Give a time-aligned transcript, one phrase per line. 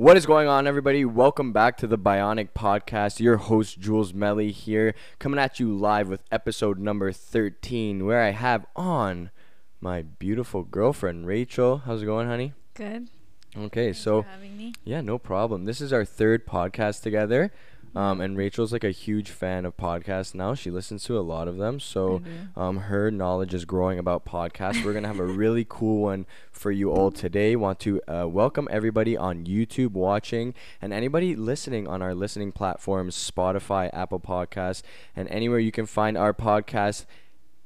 [0.00, 1.04] What is going on, everybody?
[1.04, 3.20] Welcome back to the Bionic Podcast.
[3.20, 8.30] Your host, Jules Melly, here, coming at you live with episode number 13, where I
[8.30, 9.30] have on
[9.78, 11.82] my beautiful girlfriend, Rachel.
[11.84, 12.54] How's it going, honey?
[12.72, 13.10] Good.
[13.54, 14.72] Okay, Thanks so, for having me.
[14.84, 15.66] yeah, no problem.
[15.66, 17.52] This is our third podcast together.
[17.94, 20.54] Um, and Rachel's like a huge fan of podcasts now.
[20.54, 21.80] She listens to a lot of them.
[21.80, 22.22] So,
[22.56, 24.84] um, her knowledge is growing about podcasts.
[24.84, 27.56] We're gonna have a really cool one for you all today.
[27.56, 33.16] Want to uh, welcome everybody on YouTube watching and anybody listening on our listening platforms,
[33.16, 34.82] Spotify, Apple Podcasts,
[35.16, 37.06] and anywhere you can find our podcast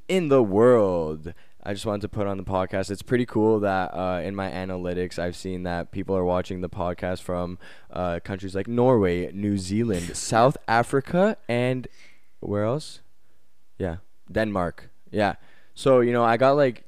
[0.09, 1.34] in the world.
[1.65, 2.91] I just wanted to put on the podcast.
[2.91, 6.69] It's pretty cool that uh, in my analytics, I've seen that people are watching the
[6.69, 7.59] podcast from
[7.91, 11.89] uh, countries like Norway, New Zealand, South Africa, and
[12.41, 13.01] where else?
[13.79, 13.97] Yeah,
[14.31, 14.91] Denmark.
[15.11, 15.37] Yeah.
[15.75, 16.85] So you know, I got like,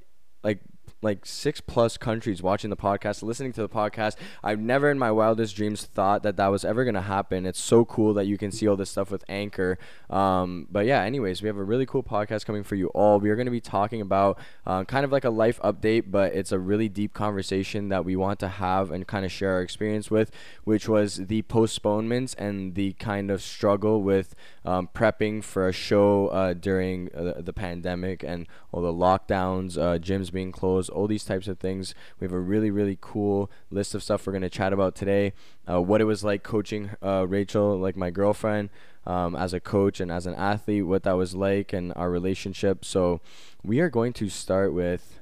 [1.02, 4.16] like, six plus countries watching the podcast, listening to the podcast.
[4.42, 7.46] I've never in my wildest dreams thought that that was ever gonna happen.
[7.46, 9.78] It's so cool that you can see all this stuff with Anchor.
[10.10, 13.20] Um, but yeah, anyways, we have a really cool podcast coming for you all.
[13.20, 16.52] We are gonna be talking about uh, kind of like a life update, but it's
[16.52, 20.10] a really deep conversation that we want to have and kind of share our experience
[20.10, 20.30] with,
[20.64, 24.34] which was the postponements and the kind of struggle with
[24.66, 29.98] um, prepping for a show uh, during uh, the pandemic and all the lockdowns, uh,
[29.98, 31.94] gyms being closed, all these types of things.
[32.18, 35.32] We have a really, really cool list of stuff we're going to chat about today.
[35.70, 38.70] Uh, what it was like coaching uh, Rachel, like my girlfriend,
[39.06, 42.84] um, as a coach and as an athlete, what that was like, and our relationship.
[42.84, 43.20] So,
[43.62, 45.20] we are going to start with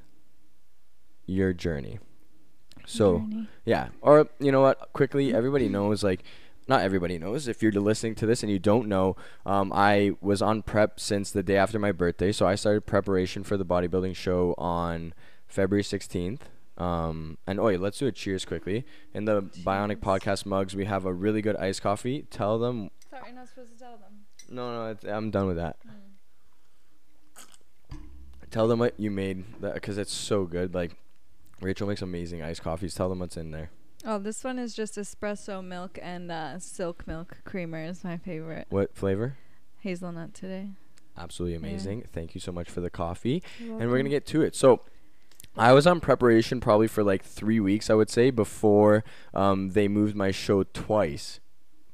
[1.26, 1.98] your journey.
[2.86, 3.48] So, Journey.
[3.64, 3.88] yeah.
[4.00, 4.92] Or you know what?
[4.92, 6.22] Quickly, everybody knows like
[6.66, 7.48] not everybody knows.
[7.48, 11.30] If you're listening to this and you don't know, um, I was on prep since
[11.30, 12.32] the day after my birthday.
[12.32, 15.14] So I started preparation for the bodybuilding show on
[15.46, 16.40] February 16th.
[16.76, 18.84] Um, and oh, let's do a cheers quickly.
[19.12, 22.26] In the Bionic Podcast mugs, we have a really good iced coffee.
[22.30, 22.90] Tell them.
[23.10, 24.24] Sorry, you're not supposed to tell them.
[24.50, 25.76] No, no, it's, I'm done with that.
[28.50, 30.74] Tell them what you made because it's so good.
[30.74, 30.96] Like,
[31.60, 32.94] Rachel makes amazing iced coffees.
[32.94, 33.70] Tell them what's in there.
[34.04, 38.66] Oh, this one is just espresso milk and uh, silk milk creamer is my favorite.
[38.68, 39.36] What flavor?
[39.80, 40.70] Hazelnut today.
[41.16, 41.68] Absolutely Yeah.
[41.70, 42.04] amazing.
[42.12, 43.42] Thank you so much for the coffee.
[43.60, 44.54] And we're gonna get to it.
[44.54, 44.80] So,
[45.56, 49.86] I was on preparation probably for like three weeks, I would say, before um, they
[49.86, 51.38] moved my show twice,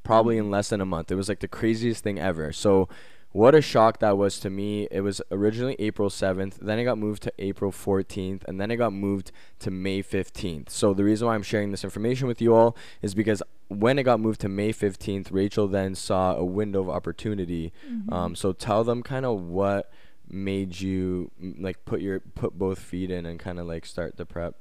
[0.03, 1.13] probably in less than a month.
[1.13, 2.53] It was like the craziest thing ever.
[2.53, 2.89] So,
[3.33, 4.89] what a shock that was to me.
[4.91, 8.77] It was originally April 7th, then it got moved to April 14th, and then it
[8.77, 9.31] got moved
[9.61, 10.71] to May 15th.
[10.71, 14.03] So, the reason why I'm sharing this information with you all is because when it
[14.03, 18.13] got moved to May 15th, Rachel then saw a window of opportunity Mhm.
[18.13, 19.93] um, so tell them kind of what
[20.29, 24.25] made you like put your put both feet in and kind of like start the
[24.25, 24.55] prep.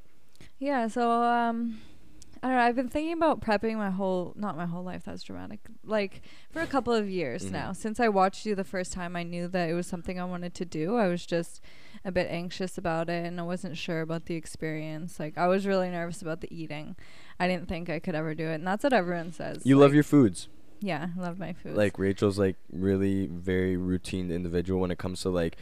[0.60, 1.80] Yeah, so um
[2.42, 5.24] I don't know, I've been thinking about prepping my whole not my whole life, that's
[5.24, 5.60] dramatic.
[5.84, 7.52] Like for a couple of years Mhm.
[7.52, 7.74] now.
[7.74, 10.54] Since I watched you the first time I knew that it was something I wanted
[10.56, 10.96] to do.
[10.96, 11.60] I was just
[12.06, 15.20] a bit anxious about it and I wasn't sure about the experience.
[15.20, 16.96] Like I was really nervous about the eating.
[17.40, 18.56] I didn't think I could ever do it.
[18.56, 19.66] And that's what everyone says.
[19.66, 20.48] You love your foods.
[20.80, 21.76] Yeah, I love my food.
[21.76, 25.58] Like Rachel's like really very routine individual when it comes to like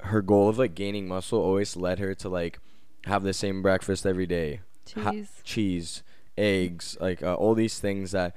[0.00, 2.58] her goal of like gaining muscle always led her to like
[3.04, 4.62] have the same breakfast every day.
[4.94, 5.30] Ha- cheese.
[5.44, 6.02] cheese,
[6.38, 8.34] eggs, like uh, all these things that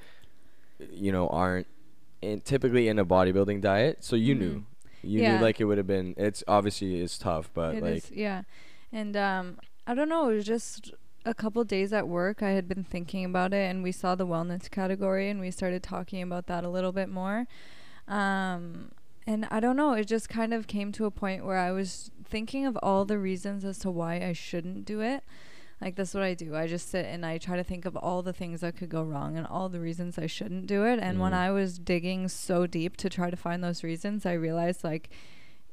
[0.90, 1.66] you know aren't
[2.22, 4.02] in, typically in a bodybuilding diet.
[4.04, 4.54] So you knew.
[4.60, 4.64] Mhm.
[5.02, 5.36] You Yeah.
[5.36, 8.42] knew like it would have been it's obviously it's tough, but It like is, yeah.
[8.92, 10.92] And um I don't know, it was just
[11.24, 14.26] a couple days at work I had been thinking about it and we saw the
[14.26, 17.46] wellness category and we started talking about that a little bit more.
[18.08, 18.92] Um
[19.26, 22.10] and I don't know, it just kind of came to a point where I was
[22.24, 25.22] thinking of all the reasons as to why I shouldn't do it.
[25.80, 26.54] Like that's what I do.
[26.54, 29.02] I just sit and I try to think of all the things that could go
[29.02, 30.98] wrong and all the reasons I shouldn't do it.
[31.00, 31.36] And when Mhm.
[31.36, 35.08] I was digging so deep to try to find those reasons, I realized like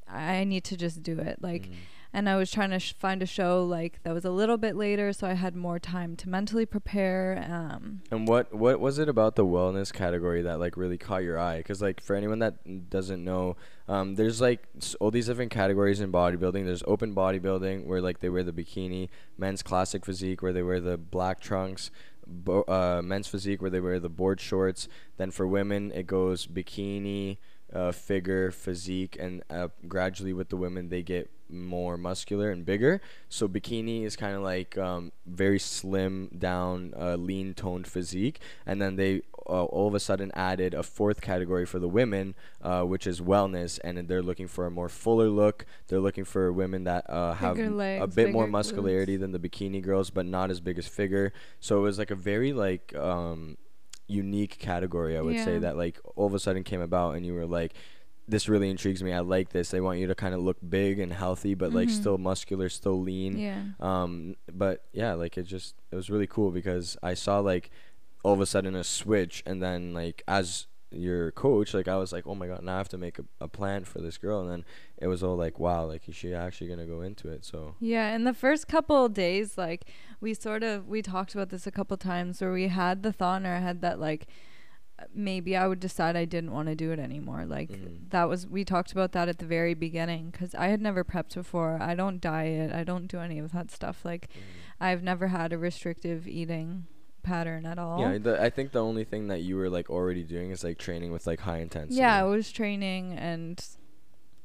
[0.08, 1.42] I need to just do it.
[1.42, 1.74] Like mm.
[2.14, 4.76] And I was trying to sh- find a show like that was a little bit
[4.76, 7.46] later, so I had more time to mentally prepare.
[7.50, 11.40] Um, And what what was it about the wellness category that like really caught your
[11.40, 11.58] eye?
[11.58, 13.56] Because like for anyone that doesn't know,
[13.88, 14.68] um, there's like
[15.00, 16.66] all these different categories in bodybuilding.
[16.66, 20.80] There's open bodybuilding where like they wear the bikini, men's classic physique where they wear
[20.80, 21.92] the black trunks,
[22.26, 24.88] bo- uh, men's physique where they wear the board shorts.
[25.18, 27.38] Then for women it goes bikini,
[27.74, 33.02] uh, figure, physique, and uh, gradually with the women they get more muscular and bigger.
[33.30, 38.82] So bikini is kind of like um, very slim down, uh, lean toned physique, and
[38.82, 42.82] then they uh, all of a sudden added a fourth category for the women, uh,
[42.84, 45.66] which is wellness, and they're looking for a more fuller look.
[45.88, 49.40] They're looking for women that uh, have m- a legs, bit more muscularity than the
[49.40, 51.32] bikini girls, but not as big as figure.
[51.62, 53.56] So it was like a very like um,
[54.08, 57.34] unique category, I would say that like all of a sudden came about, and you
[57.34, 57.74] were like.
[58.28, 59.14] This really intrigues me.
[59.14, 59.70] I like this.
[59.72, 61.92] They want you to kind of look big and healthy, but like Mhm.
[61.92, 63.38] still muscular, still lean.
[63.38, 63.62] Yeah.
[63.80, 67.70] Um, but yeah, like it just it was really cool because I saw like
[68.24, 72.12] all of a sudden a switch, and then like as your coach, like I was
[72.14, 74.42] like, oh my god, now I have to make a, a plan for this girl,
[74.42, 74.66] and then
[74.98, 77.46] it was all like, wow, like is she actually gonna go into it?
[77.46, 79.86] So Yeah, in the first couple days, like
[80.20, 83.42] we sort of we talked about this a couple times where we had the thought
[83.42, 84.28] in our head that like
[85.14, 87.46] maybe I would decide I didn't want to do it anymore.
[87.46, 88.10] Like Mhm.
[88.10, 91.36] that was we talked about that at the very beginning cuz I had never prepped
[91.36, 91.78] before.
[91.82, 92.72] I don't diet.
[92.74, 94.04] I don't do any of that stuff.
[94.04, 94.30] Like
[94.80, 96.88] I've never had a restrictive eating
[97.24, 98.00] pattern at all.
[98.00, 100.78] yeah, the, I think the only thing that you were like already doing is like
[100.78, 102.00] training with like high intensity.
[102.00, 103.64] Yeah, I was training and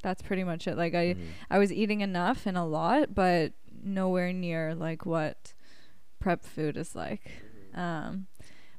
[0.02, 0.76] that's pretty much it.
[0.76, 1.26] Like I Mhm.
[1.50, 3.52] I was eating enough and a lot, but
[3.84, 5.54] nowhere near like what
[6.18, 7.30] prep food is like.
[7.74, 8.26] Um,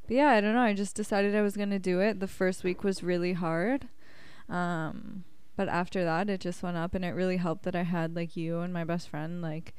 [0.08, 0.62] but yeah, I don't know.
[0.62, 2.20] I just decided I was gonna do it.
[2.20, 3.88] The first week was really hard,
[4.50, 5.24] um,
[5.56, 8.36] but after that, it just went up, and it really helped that I had like
[8.36, 9.42] you and my best friend.
[9.42, 9.74] Like,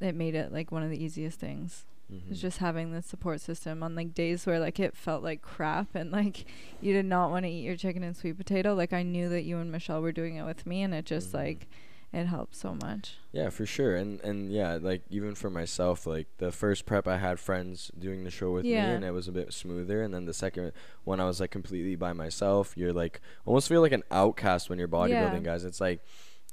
[0.00, 1.84] it made it like one of the easiest things.
[2.30, 2.40] It's Mhm.
[2.42, 6.10] just having the support system on like days where like it felt like crap and
[6.10, 6.46] like
[6.80, 8.72] you did not want to eat your chicken and sweet potato.
[8.74, 11.30] Like I knew that you and Michelle were doing it with me, and it just
[11.32, 11.34] Mhm.
[11.34, 11.68] like
[12.12, 13.16] it helped so much.
[13.32, 13.94] Yeah, for sure.
[13.96, 18.24] And and yeah, like even for myself, like the first prep I had friends doing
[18.24, 18.86] the show with Yeah.
[18.88, 20.72] me and it was a bit smoother and then the second
[21.04, 22.74] one I was like completely by myself.
[22.76, 25.50] You're like almost feel like an outcast when you're bodybuilding, Yeah.
[25.52, 25.64] guys.
[25.64, 26.02] It's like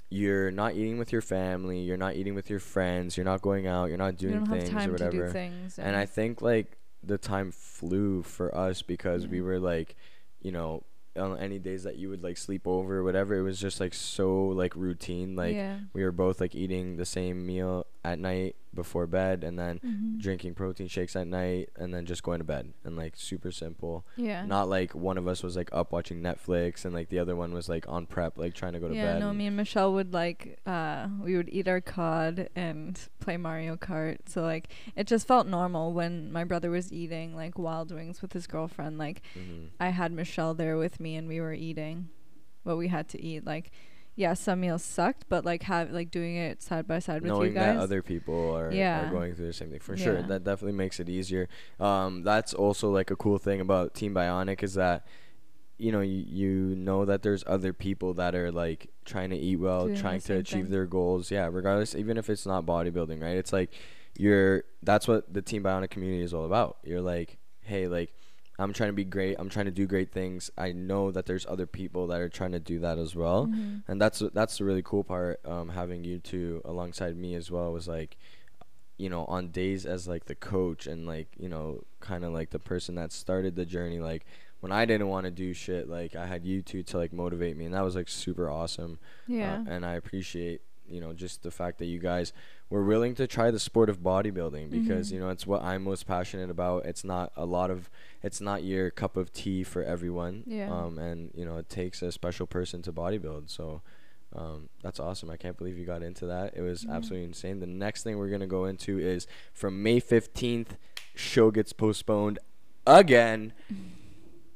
[0.09, 3.65] you're not eating with your family, you're not eating with your friends, you're not going
[3.65, 5.29] out, you're not doing don't things or whatever.
[5.29, 5.79] things.
[5.79, 9.95] And I think like the time flew for us because we were like,
[10.41, 10.83] you know,
[11.17, 13.94] on any days that you would like sleep over or whatever, it was just like
[13.94, 15.35] so like routine.
[15.35, 15.79] Like yeah.
[15.94, 20.19] we were both like eating the same meal at night before bed and then Mhm.
[20.19, 24.05] drinking protein shakes at night and then just going to bed and like super simple
[24.17, 24.45] Yeah.
[24.45, 27.51] not like one of us was like up watching netflix and like the other one
[27.53, 29.55] was like on prep like trying to go to yeah, bed no, and- me and
[29.57, 34.17] Michelle would like uh we would eat our cod and play Mario Kart.
[34.27, 38.33] So like it just felt normal when my brother was eating like wild wings with
[38.33, 38.97] his girlfriend.
[38.97, 39.69] Like Mhm.
[39.79, 42.09] I had Michelle there with me and we were eating
[42.63, 43.45] what we had to eat.
[43.45, 43.71] Like
[44.15, 47.50] yeah, some meals sucked, but like have like doing it side by side with knowing
[47.50, 47.75] you guys.
[47.75, 49.09] that other people are, are Yeah.
[49.12, 50.27] going through the same thing for sure Yeah.
[50.27, 51.47] that definitely makes it easier
[51.79, 55.06] um that's also like a cool thing about team bionic is that
[55.77, 59.57] you know you, you know that there's other people that are like trying to eat
[59.57, 60.71] well Doing trying to achieve thing.
[60.71, 63.73] their goals yeah regardless even if it's not bodybuilding right it's like
[64.17, 68.13] you're that's what the team bionic community is all about you're like hey like
[68.59, 71.45] i'm trying to be great i'm trying to do great things i know that there's
[71.47, 73.83] other people that are trying to do that as well Mhm.
[73.87, 77.71] and that's that's the really cool part um having you two alongside me as well
[77.71, 78.17] was like
[78.97, 82.51] you know on days as like the coach and like you know kind of like
[82.51, 84.25] the person that started the journey like
[84.61, 87.57] when i didn't want to do shit like i had you two to like motivate
[87.57, 88.97] me and that was like super awesome
[89.27, 89.55] Yeah.
[89.67, 92.33] uh, and i appreciate you know just the fact that you guys
[92.69, 95.13] were willing to try the sport of bodybuilding because Mhm.
[95.13, 97.89] you know it's what i'm most passionate about it's not a lot of
[98.23, 100.71] it's not your cup of tea for everyone Yeah.
[100.71, 103.81] um and you know it takes a special person to bodybuild so
[104.33, 105.29] um, that's awesome.
[105.29, 106.57] I can't believe you got into that.
[106.57, 106.95] It was Yeah.
[106.95, 107.62] absolutely insane.
[107.62, 110.75] The next thing we're gonna go into is from May fifteenth,
[111.13, 112.39] show gets postponed
[112.86, 113.53] again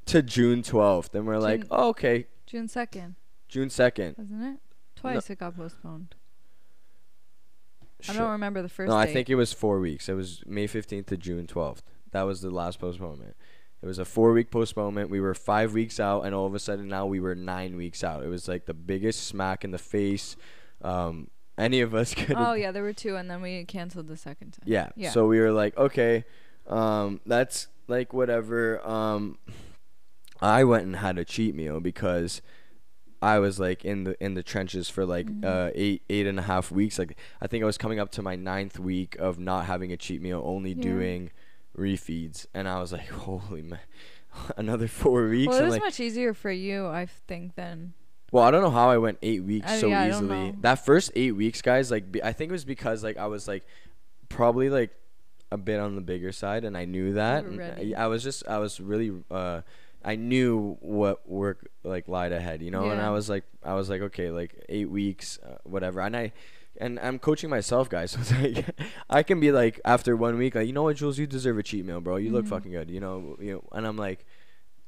[0.08, 3.16] to June twelfth, and we're like, oh, okay, June second,
[3.48, 4.16] June second.
[4.18, 4.60] wasn't it?
[4.98, 6.16] Twice it got postponed.
[8.08, 10.08] I don't remember the first no, I think it was four weeks.
[10.08, 11.84] It was May fifteenth to June twelfth.
[12.12, 13.36] That was the last postponement.
[13.82, 15.10] It was a four week postponement.
[15.10, 18.04] We were five weeks out, and all of a sudden now we were nine weeks
[18.04, 18.24] out.
[18.24, 20.36] It was like the biggest smack in the face
[20.82, 22.36] um, any of us could.
[22.38, 24.64] Oh yeah, there were two, and then we canceled the second time.
[24.66, 24.90] Yeah.
[24.96, 25.12] Yeah.
[25.12, 26.26] So we were like, okay,
[26.68, 28.86] um, that's like whatever.
[28.88, 29.38] Um,
[30.42, 32.42] I went and had a cheat meal because
[33.22, 35.44] I was like in the in the trenches for like Mhm.
[35.46, 36.98] uh, eight eight and a half weeks.
[36.98, 39.98] Like I think I was coming up to my ninth week of not having a
[39.98, 40.82] cheat meal, only Yeah.
[40.84, 41.32] doing
[41.78, 43.80] refeeds, and I was like, holy man.
[44.58, 45.50] Another four weeks.
[45.50, 47.94] Well, it was like, much easier for you, I think, than
[48.32, 50.54] well, I don't know how I went eight weeks Uh, so yeah, easily.
[50.62, 53.48] That first eight weeks, guys, like be, I think it was because like I was
[53.48, 53.66] like
[54.30, 54.92] probably like
[55.52, 57.44] a bit on the bigger side, and I knew that.
[57.98, 59.62] I was just I was really uh,
[60.12, 63.88] I knew what work like lied ahead, you know, and I was like I was
[63.90, 66.32] like okay, like eight weeks, uh, whatever, and I.
[66.82, 68.12] And I'm coaching myself, guys.
[68.14, 68.66] So it's like
[69.10, 71.64] I can be like after one week, like you know what, Jules, you deserve a
[71.64, 72.16] cheat meal, bro.
[72.16, 72.50] You look Mhm.
[72.56, 73.36] fucking good, you know.
[73.46, 74.26] You know, and I'm like,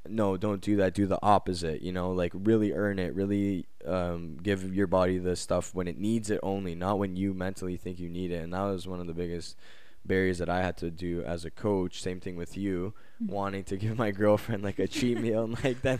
[0.08, 0.94] no, don't do that.
[0.94, 1.82] Do the opposite.
[1.82, 3.13] You know, like really earn it.
[3.13, 7.34] Really um, give your body the stuff when it needs it only, not when you
[7.34, 8.42] mentally think you need it.
[8.44, 9.58] And that was one of the biggest
[10.06, 12.01] barriers that I had to do as a coach.
[12.01, 12.94] Same thing with you.
[13.28, 16.00] Wanting to give my girlfriend like a cheat meal and like then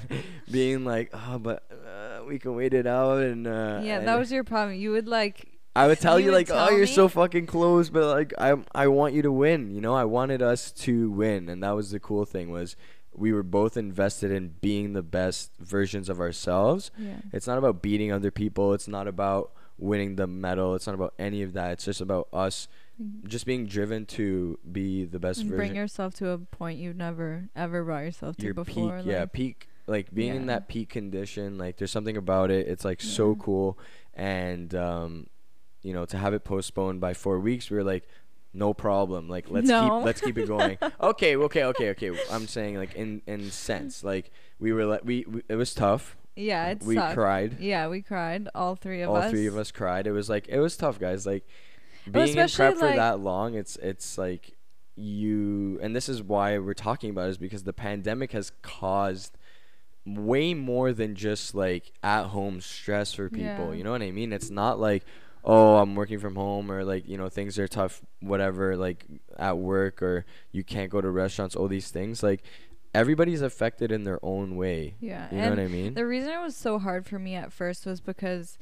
[0.50, 4.32] being like, oh, but uh, we can wait it out and uh, yeah, that was
[4.32, 4.76] your problem.
[4.76, 7.46] You would like I would tell you you, would like, oh, tell you're so fucking
[7.46, 9.72] close, but like I I want you to win.
[9.72, 12.76] You know, I wanted us to win, and that was the cool thing was
[13.14, 16.92] we were both invested in being the best versions of ourselves.
[16.98, 17.18] yeah.
[17.34, 18.74] It's not about beating other people.
[18.74, 20.76] It's not about winning the medal.
[20.76, 21.72] It's not about any of that.
[21.72, 22.68] It's just about us
[23.28, 25.58] just being driven to be the best And version.
[25.58, 28.98] bring yourself to a point you've never ever brought yourself to your before.
[28.98, 29.68] peak, yeah, peak.
[29.88, 31.58] Like being in that peak condition.
[31.58, 32.68] Like there's something about it.
[32.68, 33.78] It's like so cool,
[34.14, 35.28] and um,
[35.82, 38.08] you know, to have it postponed by four weeks, we were like,
[38.54, 39.28] no problem.
[39.28, 39.82] Like let's No.
[39.98, 40.78] keep let's keep it going.
[41.02, 42.12] okay, okay, okay, okay.
[42.32, 46.16] I'm saying like in in sense, like we were like we, we it was tough.
[46.36, 47.16] Yeah, it we sucked.
[47.16, 47.60] cried.
[47.60, 48.48] Yeah, we cried.
[48.56, 50.08] All three of us All three of us cried.
[50.08, 51.26] It was like it was tough, guys.
[51.26, 51.46] Like
[52.10, 54.56] being in prep for like- that long, it's it's like
[54.96, 59.38] you and this is why we're talking about it is because the pandemic has caused
[60.06, 63.70] way more than just like at home stress for people.
[63.70, 63.74] Yeah.
[63.74, 64.34] You know what I mean?
[64.34, 65.04] It's not like
[65.44, 69.06] oh, I'm working from home or like, you know, things are tough whatever like
[69.38, 72.22] at work or you can't go to restaurants, all these things.
[72.22, 72.44] Like
[72.94, 74.96] everybody's affected in their own way.
[75.00, 75.94] Yeah, You know what I mean?
[75.94, 78.58] The reason it was so hard for me at first was because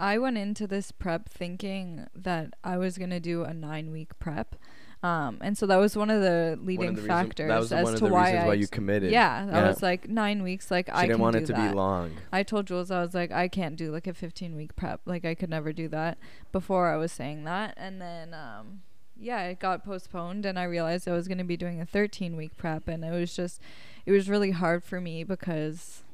[0.00, 4.56] I went into this prep thinking that I was gonna do a nine week prep.
[5.02, 7.72] Um, and so that was one of the leading of the reason- factors that was
[7.72, 9.10] as one of to the why reasons I why you committed.
[9.12, 9.68] Yeah, I Yeah.
[9.68, 10.70] was like nine weeks.
[10.70, 11.70] Like She I didn't want it to that.
[11.70, 12.16] be long.
[12.32, 15.00] I told Jules I was like I can't do like a 15 week prep.
[15.06, 16.18] Like I could never do that.
[16.52, 18.82] Before I was saying that, and then um,
[19.18, 22.36] yeah, it got postponed, and I realized I was going to be doing a 13
[22.36, 23.60] week prep, and it was just,
[24.06, 26.04] it was really hard for me because,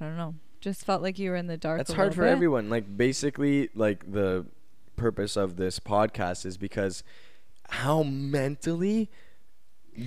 [0.00, 1.78] I don't know, just felt like you were in the dark.
[1.78, 2.30] That's hard for bit.
[2.30, 2.68] everyone.
[2.70, 4.46] Like basically, like the
[4.96, 7.02] purpose of this podcast is because
[7.70, 9.08] how mentally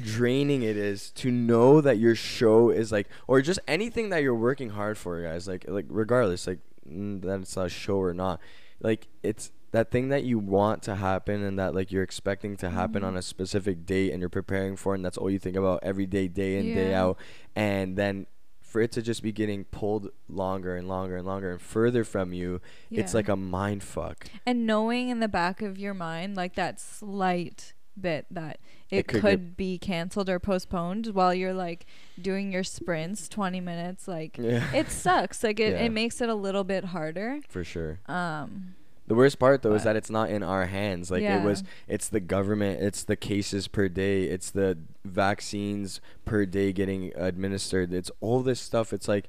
[0.02, 4.34] draining it is to know that your show is like or just anything that you're
[4.36, 8.40] working hard for guys like like regardless like that it's a show or not
[8.82, 12.70] like it's that thing that you want to happen and that like you're expecting to
[12.70, 13.08] happen Mhm.
[13.08, 16.06] on a specific date and you're preparing for and that's all you think about every
[16.06, 17.18] day day in day out
[17.56, 18.26] and then
[18.74, 22.34] for it to just be getting pulled longer and longer and longer and further from
[22.34, 24.28] you it's like a mind fuck.
[24.48, 28.58] And knowing in the back of your mind like that slight bit that
[28.90, 31.86] it, It could could, be canceled or postponed while you're like
[32.20, 34.74] doing your sprints 20 minutes like yeah.
[34.74, 35.44] it sucks.
[35.44, 35.84] Like it, Yeah.
[35.86, 37.42] it makes it a little bit harder.
[37.50, 38.00] For sure.
[38.08, 38.74] Um
[39.08, 41.12] The worst part though is that it's not in our hands.
[41.12, 41.42] Like Yeah.
[41.42, 46.72] it was it's the government, it's the cases per day, it's the vaccines per day
[46.72, 47.94] getting administered.
[47.94, 48.94] It's all this stuff.
[48.94, 49.28] It's like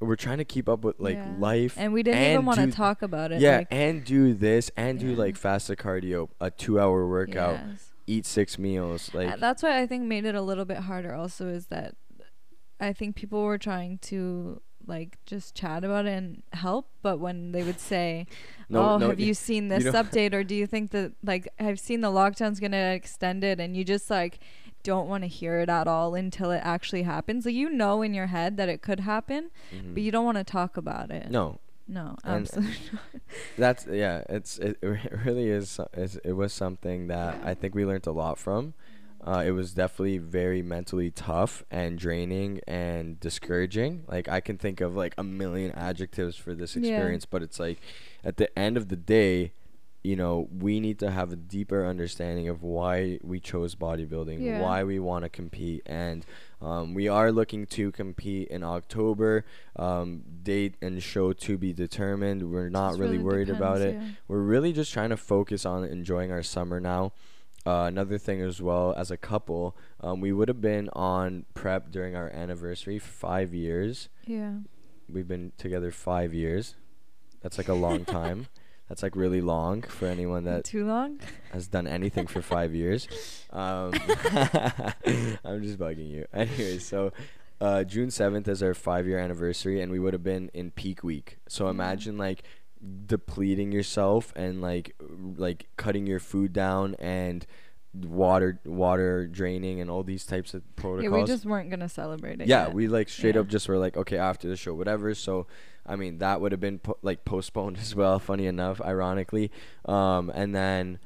[0.00, 1.34] we're trying to keep up with like yeah.
[1.38, 1.74] life.
[1.76, 5.00] and we didn't even want to talk about it yeah, like, and do this and
[5.00, 7.90] do like fasted cardio, a 2-hour workout, yes.
[8.06, 11.12] eat 6 meals Uh, like that's what i think made it a little bit harder
[11.12, 11.96] also is that
[12.78, 17.52] i think people were trying to like just chat about it and help but when
[17.52, 18.26] they would say
[18.70, 21.46] no oh, no have you seen this know- update, or do you think that like
[21.60, 24.40] I've seen the lockdown's gonna extend it, and you just like
[24.82, 27.44] don't want to hear it at all until it actually happens?
[27.46, 29.94] Like you know in your head that it could happen, Mhm.
[29.94, 31.30] but you don't want to talk about it.
[31.30, 32.74] No, no, And- absolutely.
[33.58, 37.84] that's yeah it's it, it really is, is it was something that i think we
[37.86, 38.74] learned a lot from
[39.28, 44.80] uh, it was definitely very mentally tough and draining and discouraging like i can think
[44.80, 46.80] of like a million adjectives for this Yeah.
[46.80, 47.78] experience but it's like
[48.24, 49.52] at the end of the day
[50.04, 54.60] you know we need to have a deeper understanding of why we chose bodybuilding Yeah.
[54.60, 56.24] why we want to compete and
[56.62, 59.44] um, we are looking to compete in october
[59.76, 64.16] um, date and show to be determined we're not Just really, worried about it depends,
[64.28, 67.12] we're really just trying to focus on enjoying our summer now.
[67.66, 71.90] Uh, another thing as well, as a couple, um, we would have been on prep
[71.90, 74.08] during our anniversary, five years.
[74.24, 74.52] Yeah.
[75.08, 76.76] We've been together five years.
[77.42, 78.46] That's like a long time.
[78.88, 81.20] That's like really long for anyone that Too long?
[81.52, 83.06] has done anything for five years.
[83.52, 83.92] Um,
[85.44, 86.26] I'm just bugging you.
[86.32, 87.12] Anyway, so
[87.60, 91.04] uh, June 7th is our five year anniversary, and we would have been in peak
[91.04, 91.36] week.
[91.48, 92.44] So imagine like
[93.06, 94.94] depleting yourself and like
[95.36, 97.46] like cutting your food down and
[97.94, 101.04] water water draining and all these types of protocols.
[101.04, 102.46] Yeah, we just weren't gonna celebrate it.
[102.48, 102.74] Yeah, yet.
[102.74, 103.40] we like straight Yeah.
[103.40, 105.14] up just were like, okay, after the show, whatever.
[105.14, 105.46] So,
[105.86, 108.18] I mean, that would have been po- like postponed as well.
[108.18, 109.50] Funny enough, ironically.
[109.86, 110.98] Um, and then,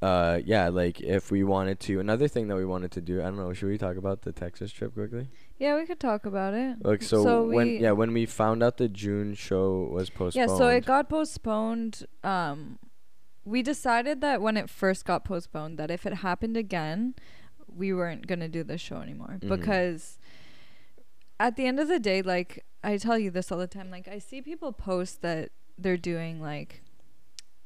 [0.00, 3.24] uh, yeah, like if we wanted to, another thing that we wanted to do, I
[3.24, 5.28] don't know, should we talk about the Texas trip quickly?
[5.58, 6.76] Yeah, we could talk about it.
[6.84, 10.34] Like so, So when we- yeah when we found out the June show was postponed.
[10.50, 12.04] Yeah, so it got postponed.
[12.22, 12.78] Um,
[13.44, 17.14] we decided that when it first got postponed, that if it happened again,
[17.66, 19.48] we weren't gonna do the show anymore Mhm.
[19.48, 20.18] because
[21.40, 24.06] at the end of the day, like I tell you this all the time, like
[24.08, 26.82] I see people post that they're doing like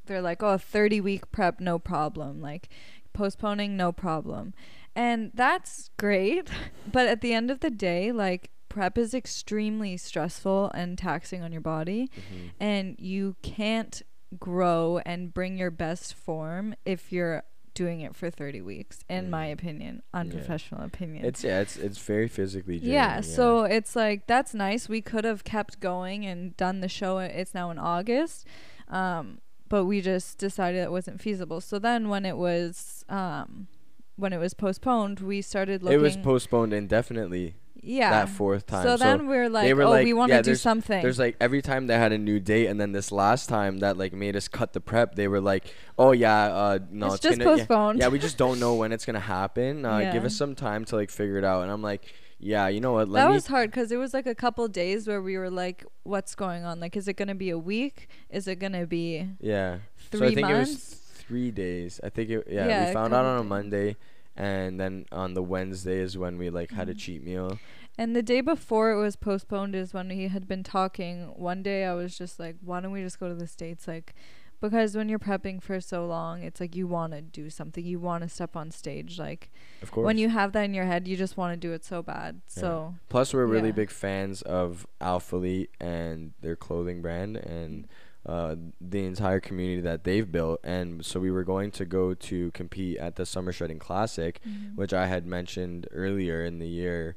[0.07, 2.41] they're like, oh, 30 week prep, no problem.
[2.41, 2.69] Like
[3.13, 4.53] postponing, no problem.
[4.95, 6.49] And that's great.
[6.93, 11.53] But at the end of the day, like prep is extremely stressful and taxing on
[11.53, 12.11] your body.
[12.17, 12.51] Mhm.
[12.61, 14.03] And you can't
[14.39, 17.43] grow and bring your best form if you're
[17.75, 19.53] doing it for 30 weeks, in my Mm.
[19.53, 21.25] opinion, unprofessional opinion.
[21.25, 22.95] It's yeah, it's it's very physically draining.
[22.95, 24.89] Yeah, so it's like that's nice.
[24.91, 27.19] We could have kept going and done the show.
[27.19, 28.47] It's now in August,
[28.89, 31.61] um, but we just decided it wasn't feasible.
[31.63, 33.69] So then, when it was um,
[34.17, 35.99] when it was postponed, we started looking.
[35.99, 38.11] it was postponed indefinitely yeah.
[38.11, 38.85] that fourth time.
[38.85, 41.03] so then we're like, they were oh, like- we want to yeah, do something.
[41.03, 43.99] There's like every time they had a new date, and then this last time that
[43.99, 45.65] like made us cut the prep, they were like,
[45.99, 47.99] "Oh yeah, uh, no, it's, it's, just gonna, yeah, postponed.
[47.99, 49.85] yeah, we just don't know when it's gonna happen.
[49.85, 52.81] Uh, Give us some time to like figure it out." And I'm like, "Yeah, you
[52.81, 53.09] know what?
[53.09, 55.51] Let that me." was hard because it was like a couple days where we were
[55.51, 56.81] like, "What's going on?
[56.81, 58.09] Like, is it gonna be a week?
[58.31, 59.79] Is it gonna be yeah.
[60.11, 62.01] three so months?" Three days.
[62.03, 62.47] I think it.
[62.51, 63.45] Yeah, Yeah, we found out on a.
[63.45, 63.97] Monday,
[64.37, 66.99] and then on the Wednesday is when we like had a Mhm.
[66.99, 67.59] cheat meal.
[67.99, 71.25] And the day before it was postponed is when we had been talking.
[71.37, 73.87] One day I was just like, why don't we just go to the States?
[73.87, 74.15] Like,
[74.63, 77.85] because when you're prepping for so long, it's like you want to do something.
[77.85, 79.19] You want to step on stage.
[79.19, 79.51] Like,
[79.83, 80.07] Of course.
[80.07, 82.41] when you have that in your head, you just want to do it so bad.
[82.57, 82.61] Yeah.
[82.63, 83.73] So, Plus, we're really Yeah.
[83.83, 87.87] big fans of Alphalete and their clothing brand and
[88.25, 90.61] uh, the entire community that they've built.
[90.63, 94.77] And so we were going to go to compete at the Summer Shredding Classic, Mhm.
[94.77, 97.17] which I had mentioned earlier in the year.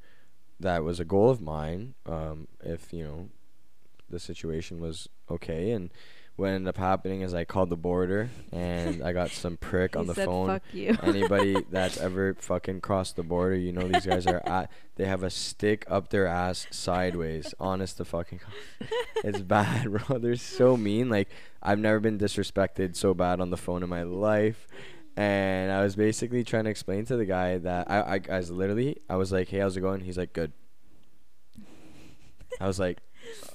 [0.60, 1.94] That was a goal of mine.
[2.06, 3.30] Um, if you know,
[4.10, 5.92] the situation was okay, and
[6.36, 10.06] what ended up happening is I called the border and I got some prick on
[10.06, 10.98] the said, phone fuck you.
[11.04, 15.24] anybody that's ever fucking crossed the border, you know these guys are at they have
[15.24, 17.54] a stick up their ass sideways.
[17.60, 18.90] honest to fucking God.
[19.24, 20.18] It's bad, bro.
[20.20, 21.10] They're so mean.
[21.10, 21.30] Like
[21.62, 24.68] I've never been disrespected so bad on the phone in my life.
[25.18, 28.52] And I was basically trying to explain to the guy that I, I, I was
[28.52, 30.02] literally I was like, Hey, how's it going?
[30.02, 30.52] He's like, Good.
[32.60, 33.00] I was like,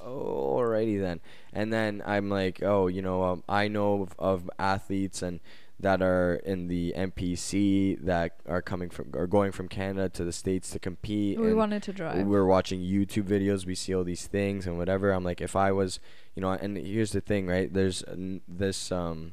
[0.05, 1.21] alrighty then.
[1.53, 5.41] And then I'm like, oh, you know, um, I know of, of athletes and
[5.81, 10.33] that are in the NPC that are coming from or going from Canada to the
[10.33, 11.41] states to compete.
[11.41, 12.27] we wanted to drive.
[12.27, 13.65] we're watching YouTube videos.
[13.67, 15.11] We see all these things and whatever.
[15.11, 15.99] I'm like, if I was,
[16.35, 17.73] you know, and here's the thing, right?
[17.73, 18.05] There's
[18.47, 19.33] this um,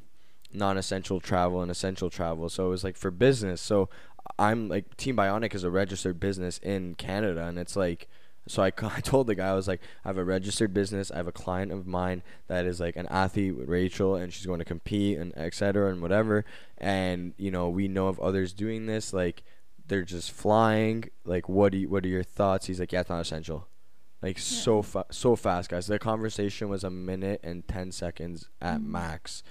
[0.52, 2.48] non-essential travel and essential travel.
[2.48, 3.60] So it was like for business.
[3.60, 3.90] So
[4.38, 8.08] I'm like, Team Bionic is a registered business in Canada, and it's like.
[8.48, 11.10] So I, I told the guy I was like I have a registered business.
[11.10, 14.46] I have a client of mine that is like an athlete with Rachel, and she's
[14.46, 15.90] going to compete and etc.
[15.90, 16.44] and whatever.
[16.78, 19.12] And you know we know of others doing this.
[19.12, 19.42] Like
[19.86, 21.04] they're just flying.
[21.24, 22.66] Like what do you, what are your thoughts?
[22.66, 23.68] He's like yeah, it's not essential.
[24.20, 25.86] Like so fa- so fast, guys.
[25.86, 28.86] The conversation was a minute and ten seconds at Mhm.
[28.86, 29.42] max,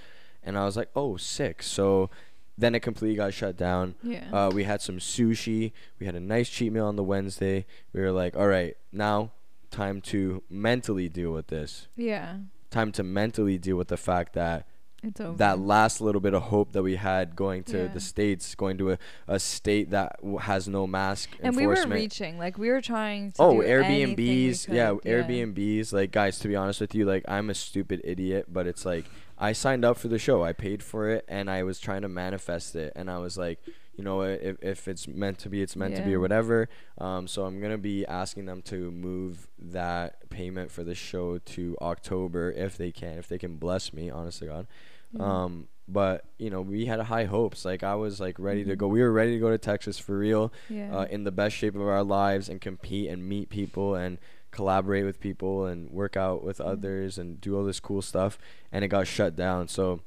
[0.42, 1.62] and I was like oh sick.
[1.62, 2.10] So
[2.58, 3.94] then it completely got shut down.
[4.02, 4.24] yeah.
[4.32, 5.72] Uh, we had some sushi.
[6.00, 7.64] We had a nice cheat meal on the Wednesday.
[7.92, 9.30] We were like, all right, now
[9.70, 11.86] time to mentally deal with this.
[11.96, 12.36] yeah.
[12.70, 14.66] Time to mentally deal with the fact that
[15.02, 15.38] It's over.
[15.38, 17.86] that last little bit of hope that we had going to Yeah.
[17.88, 21.82] the states, going to a, a state that w- has no mask and we were
[21.86, 22.36] reaching.
[22.38, 23.42] Like, we were trying to.
[23.42, 24.68] Oh, do anything we Airbnbs.
[24.74, 25.92] Yeah, Airbnbs.
[25.94, 29.04] Like, guys, to be honest with you, like, I'm a stupid idiot, but it's like,
[29.38, 30.42] I signed up for the show.
[30.42, 32.92] I paid for it, and I was trying to manifest it.
[32.96, 33.60] And I was like,
[33.96, 36.68] you know, if, if it's meant to be, it's meant to be, or whatever.
[36.98, 41.38] Um, so I'm going to be asking them to move that payment for the show
[41.38, 44.66] to October if they can, if they can bless me, honest to God.
[45.12, 45.22] Yeah.
[45.44, 47.64] Um, but, you know, we had high hopes.
[47.64, 48.78] Like, I was, like, ready to Mhm.
[48.78, 48.88] go.
[48.88, 50.94] We were ready to go to Texas for real yeah.
[50.94, 54.18] uh, in the best shape of our lives and compete and meet people and
[54.50, 56.66] collaborate with people and work out with Mhm.
[56.66, 58.38] others and do all this cool stuff
[58.72, 60.00] and it got shut down so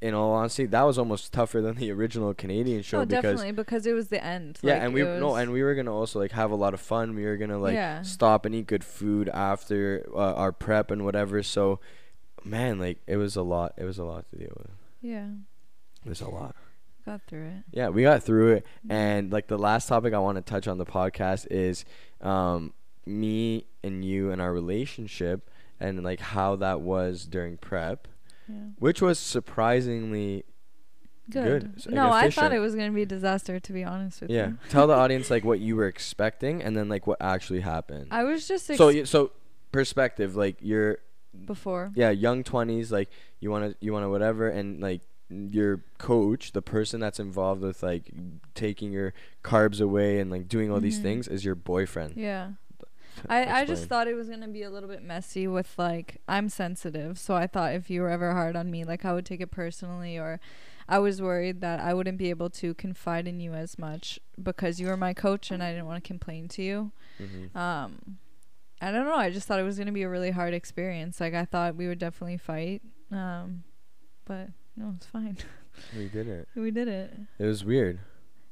[0.00, 3.52] in all honesty that was almost tougher than the original canadian show oh, because definitely
[3.52, 4.58] because it was the end.
[4.62, 6.72] yeah Like, and we it no and we were gonna also like have a lot
[6.74, 8.02] of fun we were gonna like Yeah.
[8.02, 11.80] stop and eat good food after uh, our prep and whatever so
[12.44, 14.70] man like it was a lot it was a lot to deal with
[15.02, 15.26] yeah,
[16.04, 16.54] it was a lot
[17.06, 17.62] got through it.
[17.72, 18.66] yeah, we got through it.
[18.86, 18.92] Mhm.
[18.92, 21.86] And like the last topic I want to touch on the podcast is
[22.20, 22.74] um,
[23.10, 28.06] me and you and our relationship and like how that was during prep,
[28.48, 28.54] Yeah.
[28.78, 30.44] which was surprisingly
[31.30, 31.84] Good.
[31.86, 33.60] Like, no, I thought it was gonna be a disaster.
[33.60, 34.48] To be honest with Yeah.
[34.48, 34.58] you.
[34.64, 34.70] Yeah.
[34.70, 38.08] Tell the audience like what you were expecting and then like what actually happened.
[38.10, 39.30] I was just ex- so so
[39.70, 40.98] perspective like you're
[41.46, 41.92] before.
[41.94, 46.50] yeah young 20s like you want to you want to whatever and like your coach
[46.50, 48.10] the person that's involved with like
[48.56, 51.02] taking your carbs away and like doing all these Mhm.
[51.02, 52.54] things is your boyfriend Yeah.
[53.28, 56.48] I, I just thought it was gonna be a little bit messy with like I'm
[56.48, 59.40] sensitive, so I thought if you were ever hard on me, like I would take
[59.40, 60.40] it personally, or
[60.88, 64.80] I was worried that I wouldn't be able to confide in you as much because
[64.80, 66.92] you were my coach and I didn't want to complain to you.
[67.20, 67.54] Mhm.
[67.56, 68.18] Um,
[68.80, 69.14] I don't know.
[69.14, 71.20] I just thought it was gonna be a really hard experience.
[71.20, 73.64] Like I thought we would definitely fight, um,
[74.24, 75.36] but no, it's fine.
[75.96, 77.12] we did it we did it.
[77.38, 78.00] it was weird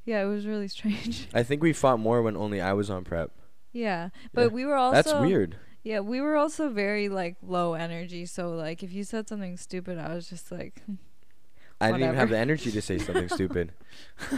[0.05, 1.27] Yeah, it was really strange.
[1.35, 3.33] i think we fought more when only i was on prep
[3.79, 4.47] yeah, but Yeah.
[4.49, 8.27] we were also that's weird Yeah, we were also very like low energy.
[8.27, 10.83] So like if you said something stupid, I was just like,
[11.81, 13.73] i didn't even have the energy to say something stupid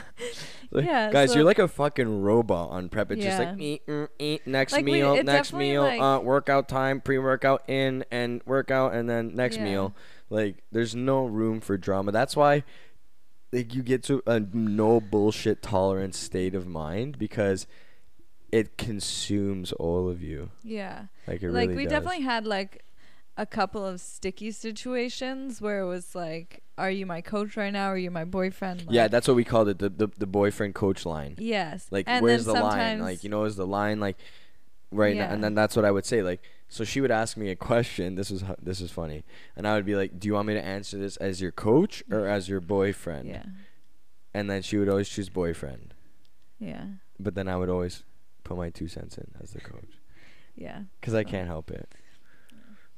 [0.71, 3.51] Like, Yeah, guys so- you're like a fucking robot on prep it's just Yeah.
[3.53, 7.63] like eat, mm, eat next Like, meal it next meal like- uh workout time pre-workout
[7.69, 9.65] in and workout and then next Yeah.
[9.65, 9.95] meal
[10.29, 12.63] like there's no room for drama that's why
[13.53, 17.67] like you get to a no bullshit tolerance state of mind because
[18.53, 21.05] it consumes all of you yeah.
[21.27, 21.93] like it like really we does.
[21.93, 22.85] definitely had like
[23.37, 27.89] a couple of sticky situations where it was like, are you my coach right now?
[27.89, 28.87] Or are you my boyfriend?
[28.91, 31.87] yeah that's what we called it the, the the boyfriend coach line yes.
[31.91, 34.17] like and where's the line like you know is the line like
[34.91, 37.49] right now and then that's what i would say like so she would ask me
[37.51, 39.23] a question this is this is funny
[39.57, 42.03] and i would be like do you want me to answer this as your coach
[42.11, 43.45] or as your boyfriend Yeah.
[44.35, 45.95] and then she would always choose boyfriend
[46.59, 46.85] Yeah.
[47.21, 48.03] but then i would always
[48.51, 49.93] put my two cents in as the coach
[50.57, 50.81] Yeah.
[51.01, 51.89] because i can't help it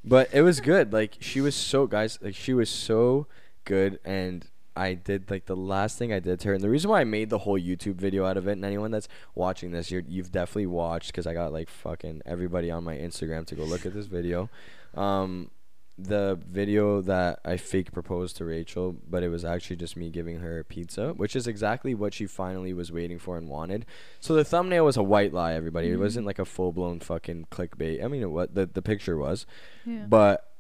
[0.05, 3.27] but it was good like she was so guys like she was so
[3.65, 6.89] good and I did like the last thing I did to her, and the reason
[6.91, 9.91] why I made the whole YouTube video out of it, and anyone that's watching this,
[9.91, 13.65] you're, you've definitely watched because I got like fucking everybody on my Instagram to go
[13.65, 14.49] look at this video.
[14.95, 15.51] Um,
[15.99, 20.39] the video that I fake proposed to Rachel, but it was actually just me giving
[20.41, 23.85] her a pizza, which is exactly what she finally was waiting for and wanted.
[24.19, 25.91] So the thumbnail was a white lie, everybody.
[25.91, 26.01] It Mhm.
[26.01, 28.03] wasn't like a full blown fucking clickbait.
[28.03, 29.47] I mean, what the the picture was,
[29.87, 30.07] Yeah.
[30.09, 30.53] but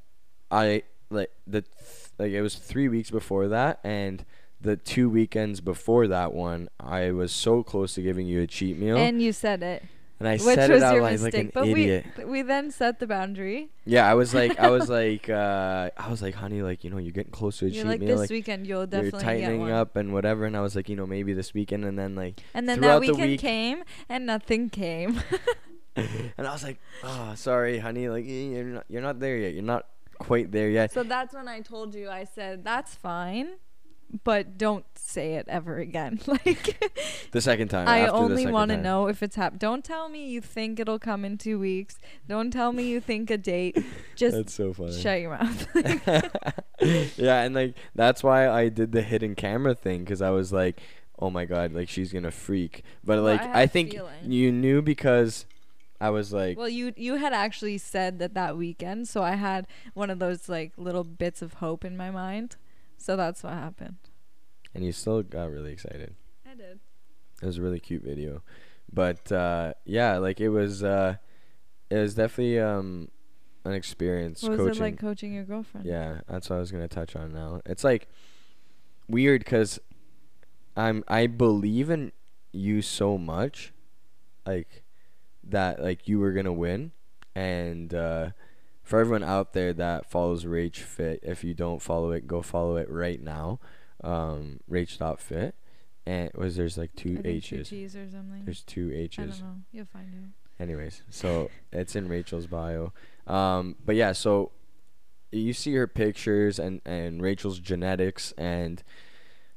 [0.50, 4.24] I like the th- like it was three weeks before that, and
[4.60, 8.78] the two weekends before that one, I was so close to giving you a cheat
[8.78, 9.82] meal, and you said it,
[10.26, 11.32] I which said was it out your loud mistake.
[11.34, 12.06] like an but idiot.
[12.18, 13.70] we we then set the boundary.
[13.84, 16.98] yeah, I was like, I was like, uh, I was like, honey, like you know,
[16.98, 18.30] you're getting close to a You're cheat like meal, this like.
[18.30, 19.70] weekend you'll You're definitely get tightening one.
[19.72, 22.40] up and whatever, and I was like, you know, maybe this weekend, and then like,
[22.54, 25.20] And then throughout that the weekend week- came and nothing came.
[25.96, 29.62] and I was like, oh, sorry, honey, like you're not, you're not there yet, you're
[29.62, 29.86] not
[30.18, 30.92] quite there yet.
[30.92, 33.48] so that's when I told you I said that's fine,
[34.24, 36.20] but don't say it ever again.
[36.26, 36.92] like
[37.30, 39.58] The second time, I only want to know if it's hap.
[39.58, 41.98] Don't tell me you think it'll come in 2 weeks.
[42.28, 43.76] Don't tell me you think a date.
[44.16, 44.98] Just That's so funny.
[44.98, 45.68] shut your mouth.
[47.16, 50.80] yeah, and like that's why I did the hidden camera thing because I was like,
[51.18, 52.84] oh my god, like she's gonna freak.
[53.04, 55.46] But Well, I like I, a think you knew because
[56.00, 59.66] I was like, well, you you had actually said that that weekend, so I had
[59.94, 62.56] one of those like little bits of hope in my mind.
[63.02, 63.96] So that's what happened.
[64.74, 66.14] and you still got really excited.
[66.50, 66.78] I did.
[67.42, 68.42] It was a really cute video,
[68.92, 71.16] but uh, yeah, like it was, uh,
[71.90, 73.08] it was definitely um,
[73.64, 75.84] an experience What was it like coaching your girlfriend?
[75.86, 77.60] Yeah, that's what I was gonna touch on now.
[77.66, 78.06] It's like
[79.08, 79.80] weird because
[80.76, 82.12] I'm I believe in
[82.52, 83.72] you so much,
[84.46, 84.84] like
[85.42, 86.92] that like you were gonna win,
[87.34, 88.30] and uh,
[88.92, 92.76] for everyone out there that follows Rach Fit, if you don't follow it, go follow
[92.76, 93.58] it right now.
[94.04, 95.54] Um, Rach dot Fit,
[96.04, 97.96] and was there's like I two think two H's.
[97.96, 98.42] Or something.
[98.44, 99.16] There's two I H's.
[99.16, 99.54] don't know.
[99.72, 100.62] You'll find it.
[100.62, 102.92] Anyways, so it's in Rachel's bio.
[103.26, 104.52] Um, but yeah, so
[105.30, 108.82] you see her pictures and and Rachel's genetics and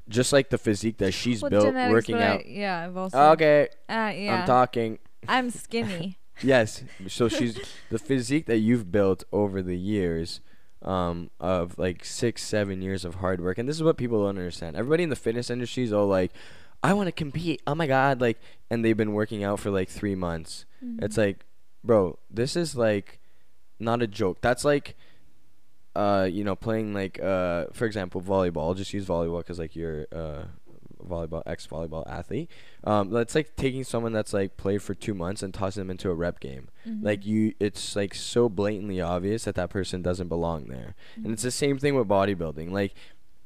[0.08, 2.45] just like the physique that she's Well, built genetics, working but I- out.
[2.48, 3.17] yeah, I've also.
[3.32, 4.39] Okay, Uh, yeah.
[4.39, 5.00] I'm talking.
[5.28, 6.19] I'm skinny.
[6.41, 7.58] Yes, so she's
[7.89, 10.41] the physique that you've built over the years.
[10.82, 14.38] Um, of like six, seven years of hard work, and this is what people don't
[14.38, 14.76] understand.
[14.76, 16.32] Everybody in the fitness industry is all like,
[16.84, 18.21] "I want to compete." Oh my god!
[18.21, 20.65] Like, and they've been working out for like three months.
[21.02, 21.45] It's like,
[21.84, 23.19] bro, this is like
[23.80, 24.41] not a joke.
[24.41, 24.95] That's like
[25.95, 28.67] uh, you know, playing like uh for example, volleyball.
[28.67, 30.43] I'll just use volleyball cuz like you're uh
[31.06, 32.50] volleyball ex volleyball athlete.
[32.84, 36.10] Um that's like taking someone that's like played for 2 months and tossing them into
[36.10, 36.70] a rep game.
[36.88, 37.06] Mm-hmm.
[37.06, 40.96] Like you it's like so blatantly obvious that that person doesn't belong there.
[41.15, 42.72] And it's the same thing with bodybuilding.
[42.72, 42.94] Like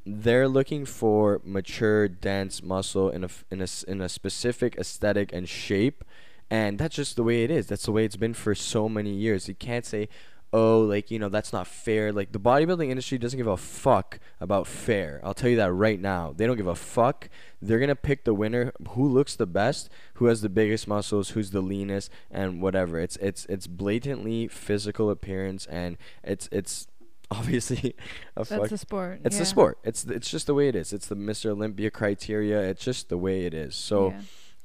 [0.06, 5.48] they're looking for mature, dense muscle in a in a in a specific aesthetic and
[5.48, 6.04] shape,
[6.50, 7.68] and that's just the way it is.
[7.68, 9.48] That's the way it's been for so many years.
[9.48, 10.10] You can't say,
[10.52, 14.20] "Oh, like you know, that's not fair." Like the bodybuilding industry doesn't give a fuck
[14.40, 15.20] about fair.
[15.24, 16.34] I'll tell you that right now.
[16.36, 17.30] They don't give a fuck.
[17.62, 21.52] They're gonna pick the winner, who looks the best, who has the biggest muscles, who's
[21.52, 23.00] the leanest, and whatever.
[23.00, 26.88] It's it's it's blatantly physical appearance, and it's it's
[27.32, 27.96] obviously
[28.36, 28.72] a That's fuck.
[28.72, 29.22] a sport.
[29.24, 29.40] It's yeah.
[29.42, 29.78] the sport.
[29.84, 30.92] It's it's just the way it is.
[30.94, 31.52] It's the Mr.
[31.52, 32.60] Olympia criteria.
[32.62, 33.76] It's just the way it is.
[33.76, 34.22] So Yeah.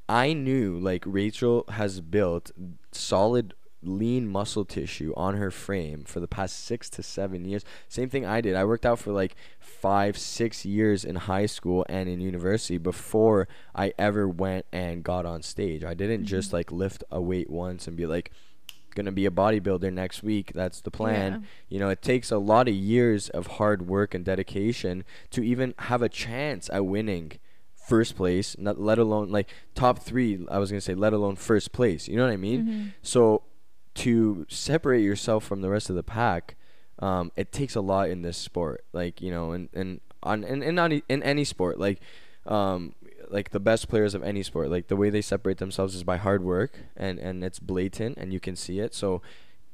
[0.08, 2.52] I knew like Rachel has built
[2.92, 3.54] solid
[3.86, 7.64] lean muscle tissue on her frame for the past 6 to 7 years.
[7.88, 8.54] Same thing I did.
[8.54, 13.48] I worked out for like 5 6 years in high school and in university before
[13.74, 15.84] I ever went and got on stage.
[15.84, 16.54] I didn't just Mhm.
[16.54, 18.30] like lift a weight once and be like
[18.96, 20.52] to be a bodybuilder next week.
[20.54, 21.32] That's the plan.
[21.32, 21.38] Yeah.
[21.68, 25.74] You know, it takes a lot of years of hard work and dedication to even
[25.90, 27.32] have a chance at winning
[27.74, 31.34] first place, not let alone like top 3, I was going to say let alone
[31.34, 32.06] first place.
[32.06, 32.64] You know what I mean?
[32.66, 32.92] Mhm.
[33.02, 33.42] So
[33.94, 36.56] to separate yourself from the rest of the pack,
[36.98, 38.84] um, it takes a lot in this sport.
[38.92, 42.00] Like, you know, and and on and, and e- in any sport, like
[42.46, 42.94] um
[43.30, 46.16] like the best players of any sport, like the way they separate themselves is by
[46.16, 48.94] hard work and and it's blatant and you can see it.
[48.94, 49.22] So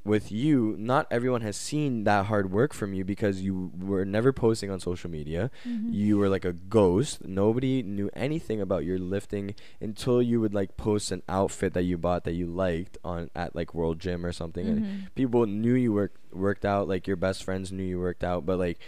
[0.03, 4.33] with you, not everyone has seen that hard work from you because you were never
[4.33, 5.51] posting on social media.
[5.67, 5.93] Mhm.
[5.93, 7.25] You were like a ghost.
[7.27, 11.99] Nobody knew anything about your lifting until you would like post an outfit that you
[11.99, 15.15] bought that you liked on at like World Gym or something and Mhm.
[15.15, 18.59] people knew you worked worked out, like your best friends knew you worked out, but
[18.59, 18.79] like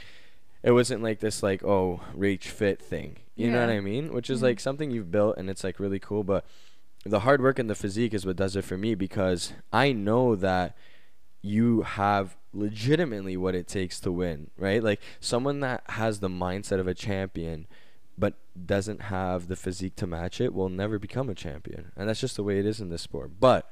[0.62, 3.16] it wasn't like this like oh Rach fit thing.
[3.36, 4.12] You know what I mean?
[4.14, 4.42] Which is Mhm.
[4.44, 6.46] like something you've built and it's like really cool, but
[7.04, 10.36] the hard work and the physique is what does it for me because I know
[10.36, 10.76] that
[11.42, 14.82] you have legitimately what it takes to win, right?
[14.82, 17.66] Like someone that has the mindset of a champion
[18.16, 18.34] but
[18.66, 21.92] doesn't have the physique to match it will never become a champion.
[21.96, 23.32] And that's just the way it is in this sport.
[23.40, 23.70] But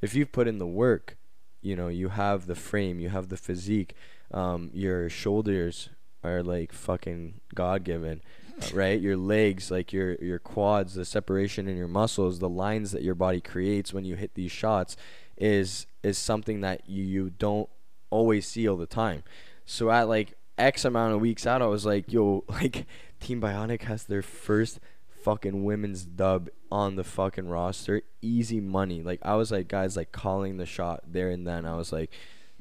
[0.00, 1.16] if you've put in the work,
[1.60, 3.94] you know, you have the frame, you have the physique,
[4.32, 5.90] um, your shoulders
[6.24, 8.22] are like fucking God given,
[8.74, 9.00] right?
[9.00, 13.14] Your legs, like your your quads, the separation in your muscles, the lines that your
[13.14, 14.96] body creates when you hit these shots,
[15.36, 17.68] is is something that you, you don't
[18.10, 19.22] always see all the time.
[19.64, 22.86] So at like X amount of weeks out, I was like, yo, like
[23.20, 28.02] Team Bionic has their first fucking women's dub on the fucking roster.
[28.22, 29.02] Easy money.
[29.02, 31.66] Like I was like guys like calling the shot there and then.
[31.66, 32.12] I was like,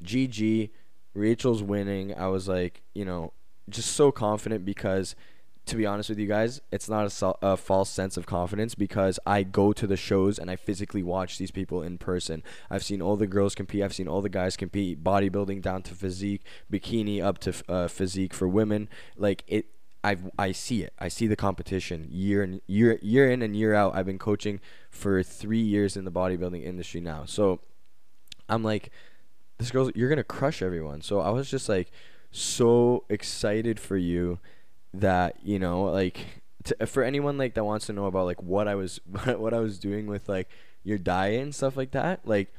[0.04, 0.70] GG,
[1.14, 2.16] Rachel's winning.
[2.16, 3.34] I was like, you know,
[3.70, 5.16] just so confident because
[5.70, 9.20] to be honest with you guys, it's not a, a false sense of confidence because
[9.26, 12.42] I go to the shows and I physically watch these people in person.
[12.72, 13.84] I've seen all the girls compete.
[13.84, 15.04] I've seen all the guys compete.
[15.04, 18.90] Bodybuilding down to physique, bikini up to uh, physique for women.
[19.16, 19.68] Like it,
[20.04, 20.94] I I see it.
[20.98, 23.96] I see the competition year and year year in and year out.
[23.96, 27.26] I've been coaching for three years in the bodybuilding industry now.
[27.26, 27.60] So
[28.48, 28.90] I'm like,
[29.60, 31.02] this girl's you're gonna crush everyone.
[31.02, 31.92] So I was just like
[32.32, 34.40] so excited for you
[34.94, 36.18] that you know like
[36.64, 39.60] to, for anyone like that wants to know about like what I was what I
[39.60, 40.50] was doing with like
[40.84, 42.22] your diet and stuff like that.
[42.26, 42.54] Like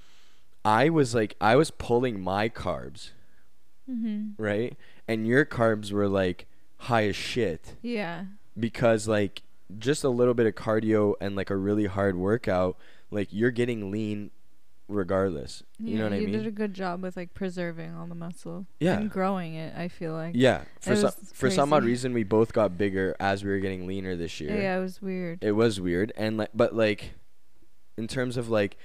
[0.64, 3.10] I was like I was pulling my carbs
[3.90, 4.34] Mhm.
[4.38, 4.76] right,
[5.08, 6.46] and your carbs were like
[6.78, 8.24] high as shit Yeah.
[8.58, 9.42] because like
[9.78, 12.76] just a little bit of cardio and like a really hard workout,
[13.10, 14.30] like you're getting lean
[14.90, 15.62] regardless.
[15.78, 16.28] You know what I mean?
[16.28, 18.66] you did a good job with like preserving all the muscle.
[18.78, 18.98] Yeah.
[18.98, 20.32] And growing it, I feel like.
[20.36, 23.86] yeah, for some for some odd reason we both got bigger as we were getting
[23.86, 24.54] leaner this year.
[24.60, 25.42] Yeah, it was weird.
[25.42, 27.12] It was weird and like but like
[27.96, 28.76] in terms of like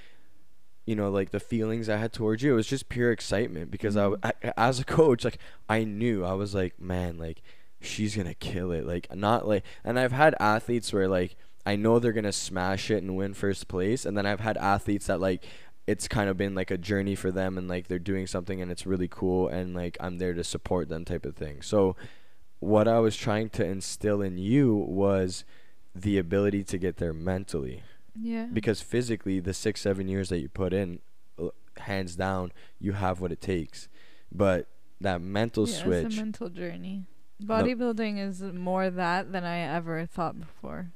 [0.85, 3.97] you know like the feelings I had towards you it was just pure excitement because
[3.97, 4.31] I, w- Mhm.
[4.43, 7.41] I as a coach like I knew I was like man like
[7.81, 11.35] she's going to kill it like not like and I've had athletes where like
[11.67, 14.57] I know they're going to smash it and win first place and then I've had
[14.57, 15.43] athletes that like
[15.87, 18.71] it's kind of been like a journey for them and like they're doing something and
[18.71, 21.61] it's really cool and like I'm there to support them type of thing.
[21.61, 21.95] So
[22.59, 25.45] what I was trying to instill in you was
[25.93, 27.83] the ability to get there mentally
[28.19, 28.47] yeah.
[28.51, 30.99] because physically the 6 7 years that you put in
[31.77, 33.87] hands down you have what it takes.
[34.31, 34.67] But
[35.01, 37.05] that mental yeah, switch It's a mental journey.
[37.43, 40.91] Bodybuilding is more that than I ever thought before.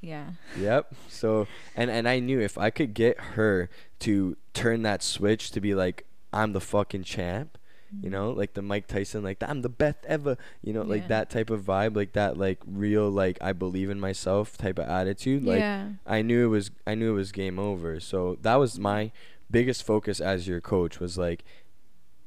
[0.00, 0.30] Yeah.
[0.58, 0.94] Yep.
[1.08, 3.68] So and and I knew if I could get her
[4.00, 7.58] to turn that switch to be like I'm the fucking champ,
[8.00, 8.12] you Mhm.
[8.12, 11.08] know, like the Mike Tyson like I'm the best ever, you know, like Yeah.
[11.08, 14.88] that type of vibe, like that like real like I believe in myself type of
[14.88, 15.44] attitude.
[15.44, 15.90] Like yeah.
[16.06, 18.00] I knew it was I knew it was game over.
[18.00, 19.12] So that was my
[19.50, 21.44] biggest focus as your coach was like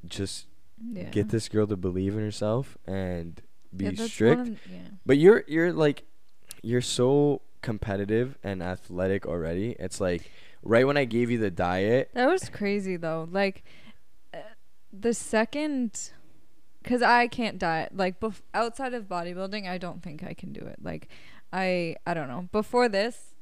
[0.05, 0.45] just
[0.91, 1.09] Yeah.
[1.09, 3.41] get this girl to believe in herself and
[3.75, 4.41] be strict.
[4.41, 4.79] of- yeah.
[5.05, 6.03] But you're you're like
[6.61, 9.75] you're so competitive and athletic already.
[9.79, 10.29] It's like
[10.61, 13.27] right when I gave you the diet, That was crazy though.
[13.31, 13.63] Like
[14.33, 14.37] uh,
[14.91, 16.11] the second
[16.83, 20.61] cuz I can't diet like bef- outside of bodybuilding, I don't think I can do
[20.61, 20.77] it.
[20.83, 21.07] Like
[21.51, 22.49] I I don't know.
[22.51, 23.33] Before this,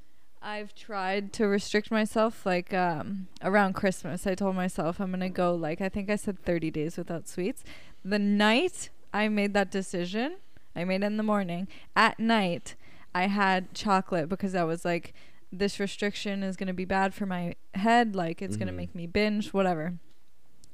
[0.42, 4.26] I've tried to restrict myself like um around Christmas.
[4.26, 7.28] I told myself I'm going to go like I think I said 30 days without
[7.28, 7.64] sweets.
[8.04, 10.38] The night I made that decision,
[10.76, 11.68] I made it in the morning.
[11.96, 12.76] At night,
[13.14, 15.14] I had chocolate because I was like
[15.52, 18.96] this restriction is going to be bad for my head like it's going to make
[18.96, 19.96] me binge whatever.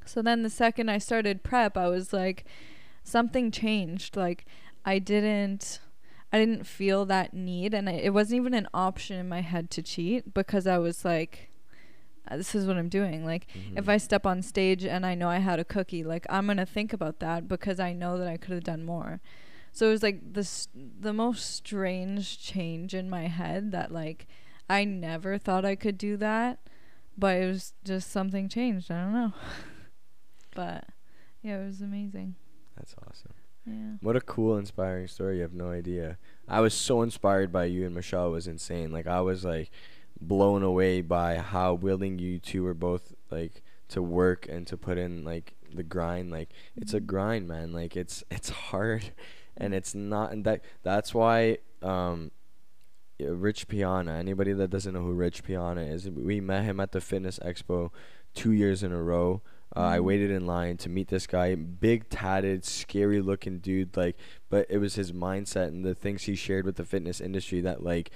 [0.05, 2.45] So then the second i started prep i was like
[3.03, 4.15] something changed.
[4.15, 4.45] Like
[4.85, 5.79] i didn't
[6.31, 9.69] i didn't feel that need and I, it wasn't even an option in my head
[9.71, 11.49] to cheat because i was like
[12.29, 13.25] uh, this is what i'm doing.
[13.25, 13.89] Like if Mhm.
[13.89, 16.65] i step on stage and i know i had a cookie like i'm going to
[16.65, 19.21] think about that because i know that i could have done more
[19.77, 24.25] so it was like this the most strange change in my head that like
[24.67, 26.57] I never thought I could do that,
[27.15, 28.89] but it was just something changed.
[28.89, 29.33] I don't know.
[30.55, 30.85] but
[31.43, 32.35] yeah, it was amazing.
[32.75, 33.33] That's awesome.
[33.67, 33.97] Yeah.
[34.01, 35.35] What a cool, inspiring story.
[35.37, 36.17] You have no idea.
[36.47, 38.27] I was so inspired by you and Michelle.
[38.27, 38.91] It was insane.
[38.91, 39.69] Like I was like
[40.19, 44.97] blown away by how willing you two were both like to work and to put
[44.97, 46.31] in like the grind.
[46.31, 47.05] Like it's a Mhm.
[47.05, 47.73] grind, man.
[47.73, 49.11] Like it's it's hard,
[49.57, 50.31] and it's not.
[50.31, 52.31] And that that's why um,
[53.19, 54.13] Rich Piana.
[54.13, 57.89] Anybody that doesn't know who Rich Piana is, we met him at the Fitness Expo
[58.33, 59.41] two years in a row.
[59.75, 60.03] Uh, I Mhm.
[60.03, 63.97] waited in line to meet this guy, big tatted, scary looking dude.
[63.97, 64.15] Like,
[64.49, 67.83] but it was his mindset and the things he shared with the fitness industry that,
[67.83, 68.11] like,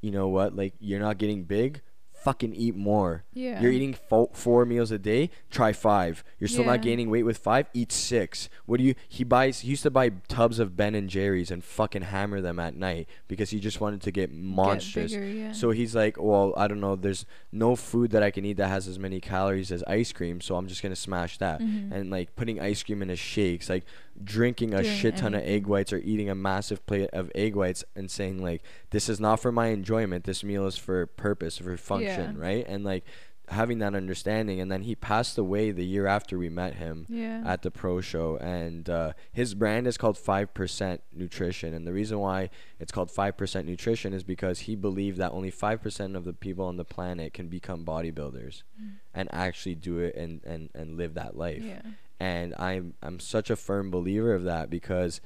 [0.00, 0.56] you know what?
[0.56, 1.80] Like, you're not getting big.
[2.26, 3.22] Fucking eat more.
[3.34, 3.60] Yeah.
[3.60, 5.30] You're eating fo- four meals a day.
[5.48, 6.24] Try five.
[6.40, 7.68] You're still not gaining weight with five.
[7.72, 8.48] Eat six.
[8.66, 8.96] What do you?
[9.08, 9.60] He buys.
[9.60, 13.08] He used to buy tubs of Ben and Jerry's and fucking hammer them at night
[13.28, 15.12] because he just wanted to get monstrous.
[15.12, 15.52] Get bigger, yeah.
[15.52, 16.96] So he's like, well, I don't know.
[16.96, 20.40] There's no food that I can eat that has as many calories as ice cream,
[20.40, 21.60] so I'm just gonna smash that.
[21.60, 21.92] Mhm.
[21.92, 23.84] And like putting ice cream in his shakes, like
[24.22, 27.54] drinking a Doing shit ton of egg whites or eating a massive plate of egg
[27.56, 30.24] whites and saying like, this is not for my enjoyment.
[30.24, 32.42] This meal is for purpose, for function, Yeah.
[32.46, 32.64] right?
[32.68, 33.04] And like
[33.48, 34.60] having that understanding.
[34.60, 37.42] And then he passed away the year after we met him yeah.
[37.46, 42.18] at the pro show and uh, his brand is called 5% nutrition and the reason
[42.18, 42.50] why
[42.80, 46.76] it's called 5% nutrition is because he believed that only 5% of the people on
[46.76, 48.90] the planet can become bodybuilders Mm.
[49.14, 51.82] and actually do it and, and, and live that life yeah.
[52.18, 55.20] And I'm I'm such a firm believer of that because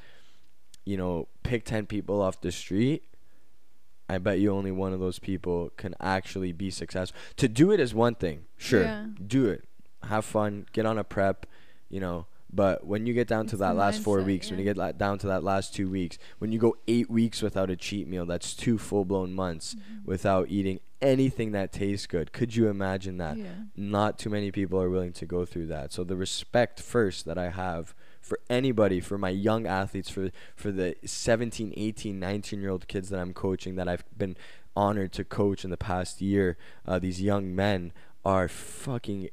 [0.85, 3.05] you know pick 10 people off the street
[4.11, 7.17] I bet you only one of those people can actually be successful.
[7.37, 8.47] To do it is one thing.
[8.57, 8.83] Sure.
[8.83, 9.07] Yeah.
[9.25, 9.65] Do it.
[10.03, 11.47] Have fun, get on a prep,
[11.89, 14.51] you know, but when you get down to It's that the last 4 mindset, weeks,
[14.51, 17.71] when you get down to that last 2 weeks, when you go 8 weeks without
[17.71, 20.05] a cheat meal, that's two full-blown months Mhm.
[20.07, 22.33] without eating anything that tastes good.
[22.33, 23.37] Could you imagine that?
[23.39, 23.47] Yeah.
[23.77, 25.93] not too many people are willing to go through that.
[25.93, 30.71] So the respect first that I have for anybody, for my young athletes, for for
[30.71, 34.37] the 17, 18, 19 year old kids that I'm coaching that I've been
[34.77, 37.93] honored to coach in the past year, uh, these young men
[38.25, 39.31] are fucking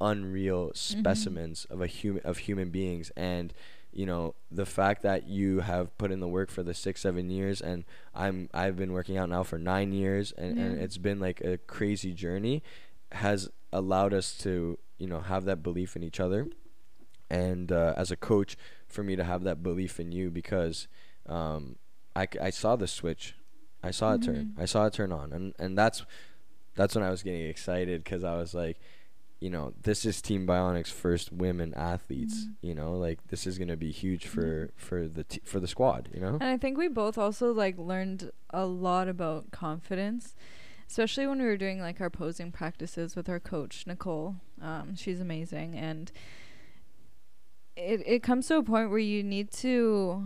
[0.00, 3.10] unreal specimens of a human of human beings.
[3.16, 3.52] And
[3.92, 7.28] you know the fact that you have put in the work for the six seven
[7.28, 7.82] years and
[8.14, 11.58] i'm i've been working out now for nine years and, and it's been like a
[11.58, 12.62] crazy journey
[13.10, 16.46] has allowed us to you know have that belief in each other.
[17.28, 18.56] And uh, as a coach
[18.88, 20.88] for me to have that belief in you because
[21.28, 21.76] um,
[22.16, 23.36] I, I saw the switch.
[23.84, 24.52] I saw it turn.
[24.56, 24.62] Mhm.
[24.62, 25.32] i saw it turn on.
[25.32, 26.04] And and that's
[26.76, 28.78] that's when i was getting excited because i was like
[29.40, 32.54] you know this is team bionic's first women athletes Mhm.
[32.60, 34.70] you know like this is going to be huge for Mhm.
[34.76, 37.78] for the t- for the squad you know And I think we both also like
[37.78, 40.34] learned a lot about confidence,
[40.88, 44.36] especially when we were doing like our posing practices with our coach Nicole.
[44.60, 46.12] Um, she's amazing, and
[47.76, 50.24] it it comes to a point where you need to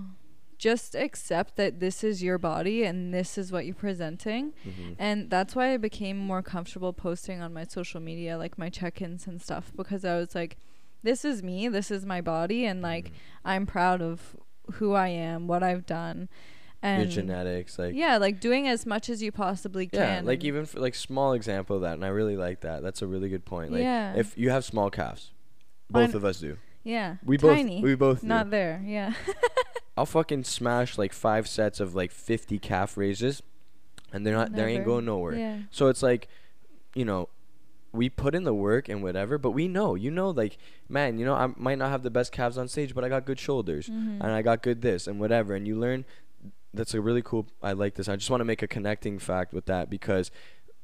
[0.58, 4.52] just accept that this is your body and this is what you're presenting.
[4.66, 4.96] Mhm.
[4.98, 9.00] And that's why I became more comfortable posting on my social media, like my check
[9.02, 10.56] ins and stuff, because I was like,
[11.02, 13.12] this is me, this is my body, and like Mhm.
[13.44, 14.36] I'm proud of
[14.74, 16.28] who I am, what I've done.
[16.82, 20.24] your And genetics like yeah, like doing as much as you possibly can.
[20.24, 22.82] Yeah, like even for like small example of that, and I really like that.
[22.82, 23.72] That's a really good point.
[23.72, 24.14] Like Yeah.
[24.14, 25.30] if you have small calves,
[25.90, 26.58] both of us do.
[26.84, 28.26] Yeah, We tiny, both we both do.
[28.28, 28.80] not there.
[28.84, 29.14] Yeah,
[29.96, 33.42] I'll fucking smash like five sets of like 50 calf raises,
[34.12, 35.34] and they're not they ain't going nowhere.
[35.34, 36.28] Yeah, So it's like,
[36.94, 37.28] you know,
[37.92, 40.58] we put in the work and whatever, but we know, you know, like,
[40.88, 43.24] man, you know, I might not have the best calves on stage, but I got
[43.24, 44.20] good shoulders Mhm.
[44.20, 45.54] and I got good this and whatever.
[45.54, 46.04] And you learn
[46.72, 48.08] that's a really cool, I like this.
[48.08, 50.32] I just want to make a connecting fact with that because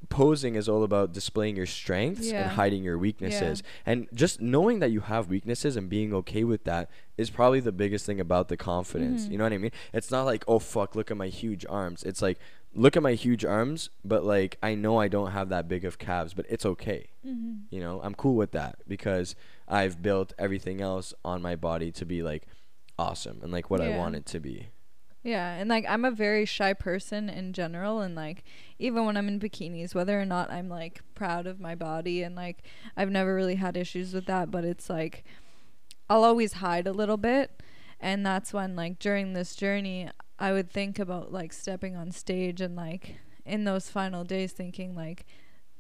[0.09, 2.43] posing is all about displaying your strengths Yeah.
[2.43, 3.63] and hiding your weaknesses.
[3.87, 7.71] And just knowing that you have weaknesses and being okay with that is probably the
[7.73, 9.27] biggest thing about the confidence.
[9.27, 9.31] Mhm.
[9.33, 9.73] You know what I mean?
[9.93, 12.03] It's not like, oh, fuck, look at my huge arms.
[12.03, 12.39] It's like,
[12.75, 15.99] look at my huge arms, but like, I know I don't have that big of
[15.99, 17.11] calves, but it's okay.
[17.27, 17.63] Mhm.
[17.71, 19.35] You know, I'm cool with that because
[19.69, 22.47] I've built everything else on my body to be like
[22.99, 24.69] awesome and like what I want it to be.
[25.23, 28.43] Yeah, and like I'm a very shy person in general and like
[28.79, 32.35] even when I'm in bikinis whether or not I'm like proud of my body and
[32.35, 32.63] like
[32.97, 35.25] I've never really had issues with that but it's like
[36.09, 37.63] I'll always hide a little bit
[38.01, 40.09] and that's when like during this journey
[40.39, 44.95] I would think about like stepping on stage and like in those final days thinking
[44.95, 45.27] like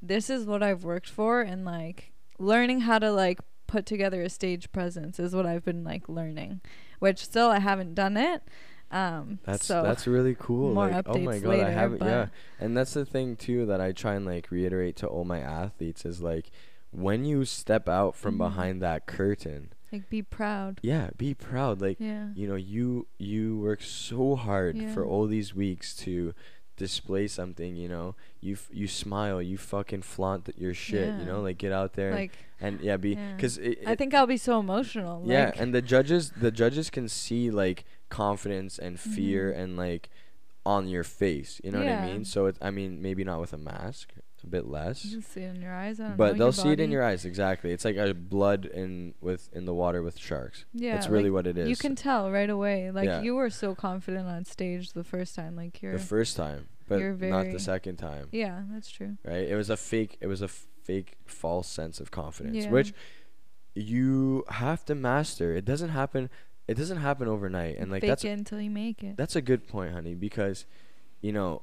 [0.03, 4.28] this is what I've worked for and like learning how to like put together a
[4.28, 6.61] stage presence is what I've been like learning
[6.99, 8.43] which still I haven't done it
[8.91, 10.74] um That's so that's really cool.
[10.74, 12.03] more like, oh my god, I haven't.
[12.03, 12.26] Yeah,
[12.59, 16.05] and that's the thing too that I try and like reiterate to all my athletes
[16.05, 16.51] is like
[16.91, 18.38] when you step out from Mhm.
[18.38, 21.80] behind that curtain, like be proud yeah, be proud.
[21.80, 26.34] Like yeah you know, you you work so hard for all these weeks to
[26.76, 27.76] display something.
[27.76, 31.14] You know, you f- you smile, you fucking flaunt your shit.
[31.18, 33.34] You know, like get out there like and yeah, be yeah.
[33.36, 37.07] because I think I'll be so emotional yeah, like, and the judges the judges can
[37.09, 39.58] see like confidence and fear Mhm.
[39.62, 40.11] and like
[40.66, 41.61] on your face.
[41.64, 42.24] You know what I mean?
[42.24, 44.12] So it's I mean maybe not with a mask,
[44.44, 45.04] a bit less.
[45.04, 46.90] you can see it in your eyes I don't know, But they'll see it in
[46.90, 47.72] your eyes exactly.
[47.72, 50.64] It's like a blood in with in the water with sharks.
[50.74, 51.68] yeah That's really like, what it is.
[51.68, 53.22] you can tell right away like Yeah.
[53.22, 57.00] you were so confident on stage the first time like you're the first time, but
[57.20, 58.28] not the second time.
[58.32, 59.48] yeah that's true Right?
[59.48, 62.70] It was a fake it was a fake false sense of confidence, Yeah.
[62.70, 62.92] which
[63.74, 65.54] you have to master.
[65.54, 66.28] It doesn't happen
[66.71, 69.43] it doesn't happen overnight and like fake that's it until you make it That's a
[69.43, 70.66] good point, honey, because
[71.21, 71.62] you know,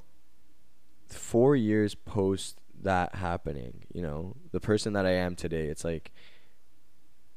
[1.07, 6.11] four years post that happening, you know, the person that I am today, it's like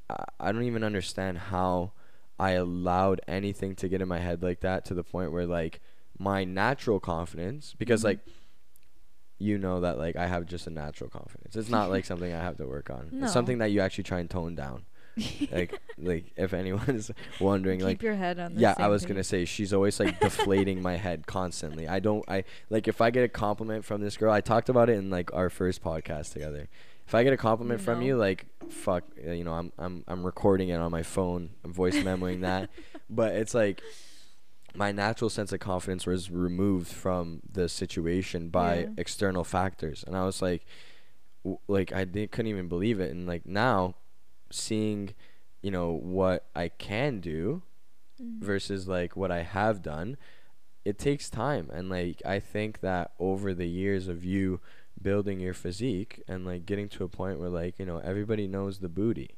[0.08, 1.92] I, I don't even understand how
[2.38, 5.80] I allowed anything to get in my head like that to the point where like
[6.18, 8.04] my natural confidence because Mhm.
[8.04, 8.18] like
[9.38, 11.56] you know that like I have just a natural confidence.
[11.56, 13.08] It's not like something I have to work on.
[13.12, 13.24] No.
[13.24, 14.84] It's something that you actually try and tone down.
[15.52, 17.10] like like if anyone's
[17.40, 20.18] wondering keep like Keep your head on yeah i was gonna say she's always like
[20.20, 21.86] deflating my head constantly.
[21.88, 24.88] I don't i like if i get a compliment from this girl i talked about
[24.90, 26.68] it in like our first podcast together.
[27.06, 30.24] If i get a compliment from you like fuck uh, you know i'm i'm i'm
[30.24, 32.70] recording it on my phone i'm voice memoing that.
[33.08, 33.82] But it's like
[34.74, 38.86] my natural sense of confidence was removed from the situation by Yeah.
[38.98, 40.04] external factors.
[40.06, 40.64] And i was like
[41.42, 43.10] w- like i didn't, couldn't even believe it.
[43.10, 43.96] And like now
[44.50, 45.14] seeing
[45.62, 47.62] you know what i can do
[48.20, 48.40] Mm.
[48.42, 50.18] versus like what I have done,
[50.84, 51.70] it takes time.
[51.72, 54.60] And like I think that over the years of you
[55.00, 58.80] building your physique and like getting to a point where like, you know, everybody knows
[58.80, 59.36] the booty.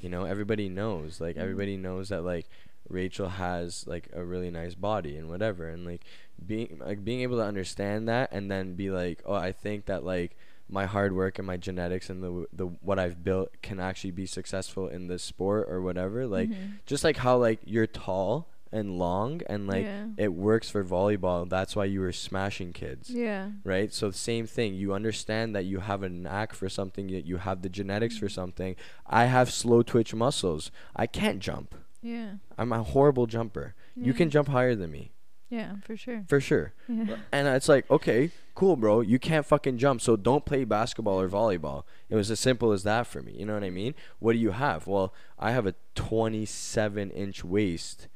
[0.00, 1.20] You know, everybody knows.
[1.20, 1.40] Like Mhm.
[1.42, 2.48] everybody knows that like
[2.88, 6.04] Rachel has like a really nice body and whatever and like
[6.46, 10.04] being like being able to understand that and then be like, "Oh, I think that
[10.04, 10.36] like
[10.68, 14.26] my hard work and my genetics and the the what I've built can actually be
[14.26, 16.78] successful in this sport or whatever." Like Mhm.
[16.86, 20.08] just like how like you're tall and long and like yeah.
[20.18, 23.08] it works for volleyball that's why you were smashing kids.
[23.08, 23.52] Yeah.
[23.64, 23.92] Right?
[23.94, 24.74] So same thing.
[24.74, 28.26] You understand that you have a knack for something that you have the genetics for
[28.26, 28.32] Mhm.
[28.32, 28.76] something.
[29.06, 30.70] I have slow twitch muscles.
[30.94, 31.74] I can't jump.
[32.02, 32.32] Yeah.
[32.58, 33.74] I'm a horrible jumper.
[33.96, 35.12] You can jump higher than me
[35.50, 36.24] yeah for sure.
[36.28, 36.72] For sure.
[36.88, 37.16] Yeah.
[37.32, 39.00] And it's like okay cool bro.
[39.00, 41.84] You can't fucking jump so don't play basketball or volleyball.
[42.08, 43.94] It was as simple as that for me you know what i mean?
[44.18, 44.86] What do you have?
[44.86, 48.08] Well i have a 27 inch waist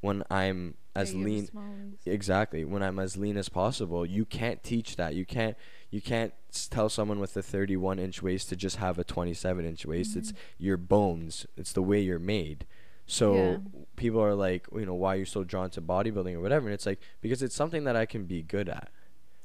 [0.00, 4.04] when i'm as Yeah, you have a lean exactly when i'm as lean as possible.
[4.06, 5.14] You can't teach that.
[5.14, 5.56] You can't
[5.90, 6.32] you can't
[6.70, 10.16] tell someone with a 31 inch waist to just have a 27 inch waist.
[10.16, 10.36] It's Mhm.
[10.58, 11.46] your bones.
[11.56, 12.64] It's the way you're made
[13.10, 13.56] so Yeah.
[13.96, 16.74] people are like you know why are you're so drawn to bodybuilding or whatever and
[16.74, 18.88] it's like because it's something that i can be good at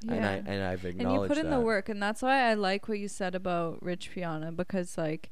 [0.08, 1.56] and I and I've acknowledged that and you put in that.
[1.58, 5.32] the work and that's why i like what you said about rich piana because like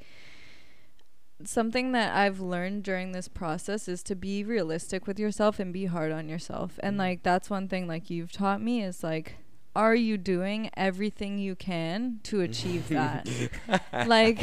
[1.45, 5.85] something that i've learned during this process is to be realistic with yourself and be
[5.85, 6.99] hard on yourself and Mhm.
[6.99, 9.35] like that's one thing like you've taught me is like
[9.75, 13.27] are you doing everything you can to achieve that
[14.07, 14.39] like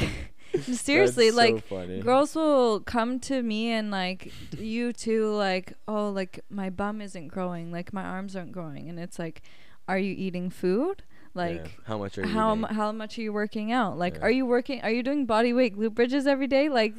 [0.63, 2.01] seriously so like funny.
[2.01, 7.29] girls will come to me and like you too like oh like my bum isn't
[7.29, 9.43] growing like my arms aren't growing and it's like
[9.89, 11.03] are you eating food
[11.35, 11.85] Like Yeah.
[11.87, 13.97] how much are you how mu- how much are you working out?
[13.99, 14.23] Like Yeah.
[14.27, 16.69] are you working are you doing body weight glute bridges every day?
[16.69, 16.95] Like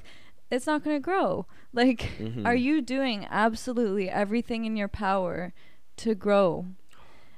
[0.50, 1.46] it's not going to grow.
[1.74, 2.04] Like
[2.46, 2.62] are Mhm.
[2.62, 5.54] you doing absolutely everything in your power
[6.04, 6.66] to grow?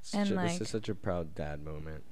[0.01, 2.03] Such and, a- like- this is such a proud dad moment.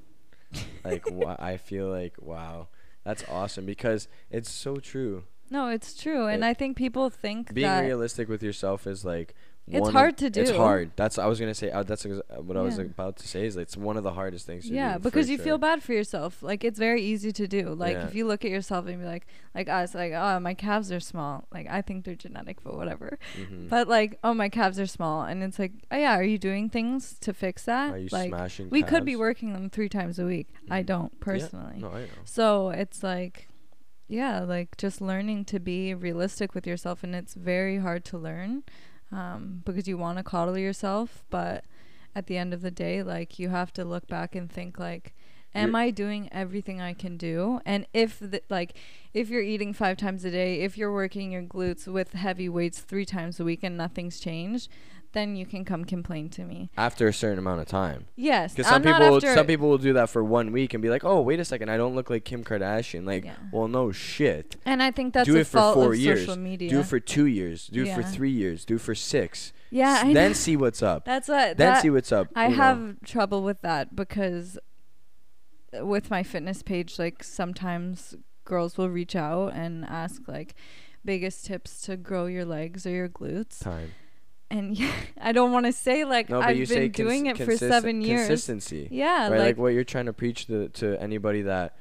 [0.84, 2.68] Like wha- I feel like wow,
[3.04, 5.24] that's awesome because it's so true.
[5.50, 6.28] No, it's true.
[6.28, 9.34] And It- I think people think Being realistic with yourself is like
[9.68, 10.92] It's one of- hard to do It's hard.
[10.98, 11.72] That's I was gonna say.
[11.72, 13.46] Uh, that's what I was about to say.
[13.46, 15.00] Is it's one of the hardest things to yeah, do.
[15.00, 15.46] because you sure.
[15.46, 16.42] feel bad for yourself.
[16.44, 17.70] Like it's very easy to do.
[17.74, 18.06] Like Yeah.
[18.08, 21.00] if you look at yourself and be like, like us, like oh my calves are
[21.00, 21.46] small.
[21.54, 23.18] Like I think they're genetic, but whatever.
[23.38, 23.70] Mhm.
[23.70, 26.68] But like oh my calves are small, and it's like oh yeah, are you doing
[26.70, 27.94] things to fix that?
[27.94, 28.70] Are you like smashing?
[28.72, 30.48] we could be working them three times a week.
[30.70, 30.88] I Mhm.
[30.88, 31.76] don't personally.
[31.76, 31.82] Yeah.
[31.82, 32.08] No, I know.
[32.26, 33.48] So it's like,
[34.10, 38.64] yeah, like just learning to be realistic with yourself, and it's very hard to learn,
[39.12, 41.66] um, because you want to coddle yourself, but
[42.16, 45.14] at the end of the day, like you have to look back and think like.
[45.54, 47.60] Am I doing everything I can do?
[47.66, 48.74] And if the, like
[49.14, 52.80] if you're eating 5 times a day, if you're working your glutes with heavy weights
[52.80, 54.70] 3 times a week and nothing's changed,
[55.14, 56.70] then you can come complain to me.
[56.78, 59.94] After a certain amount of time, Yes, because some people, will, some people will do
[59.94, 62.24] that for one week and be like, "Oh, wait a second, I don't look like
[62.26, 63.36] Kim Kardashian." Like, Yeah.
[63.52, 64.56] well, no shit.
[64.66, 66.22] And I think that's do a it for fault four of years.
[66.22, 66.70] social media.
[66.70, 67.68] Do it for two years.
[67.68, 68.64] Do it for three years.
[68.66, 69.52] Do it for six.
[69.70, 70.34] yeah, I then know.
[70.34, 71.06] see what's up.
[71.06, 72.28] That's what then that, see what's up.
[72.36, 72.56] I know.
[72.56, 74.58] have trouble with that because
[75.74, 80.56] with my fitness page, like sometimes girls will reach out and ask like
[81.06, 83.60] biggest tips to grow your legs or your glutes.
[83.60, 83.92] time.
[84.52, 84.92] And yeah,
[85.22, 88.28] I don't want to say like No, I've been doing cons- it for seven years.
[88.28, 88.88] Consistency.
[88.92, 89.32] Yeah, right?
[89.32, 91.78] Like, like, what you're trying to preach to to anybody that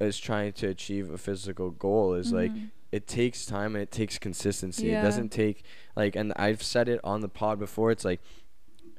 [0.00, 2.70] is trying to achieve a physical goal is like mhm.
[2.90, 4.86] it takes time and it takes consistency.
[4.86, 5.00] Yeah.
[5.00, 5.62] It doesn't take
[5.94, 7.90] like and I've said it on the pod before.
[7.90, 8.20] It's like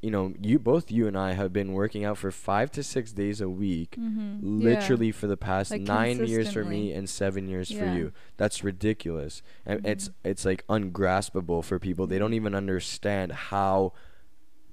[0.02, 3.12] you know, you both you and I have been working out for 5 to 6
[3.14, 4.40] days a week Mhm.
[4.42, 4.70] Yeah.
[4.70, 8.12] literally for the past Like 9 years for me and 7 years for you.
[8.38, 9.42] That's ridiculous.
[9.66, 12.06] And it's it's like ungraspable for people.
[12.08, 13.94] They don't even understand how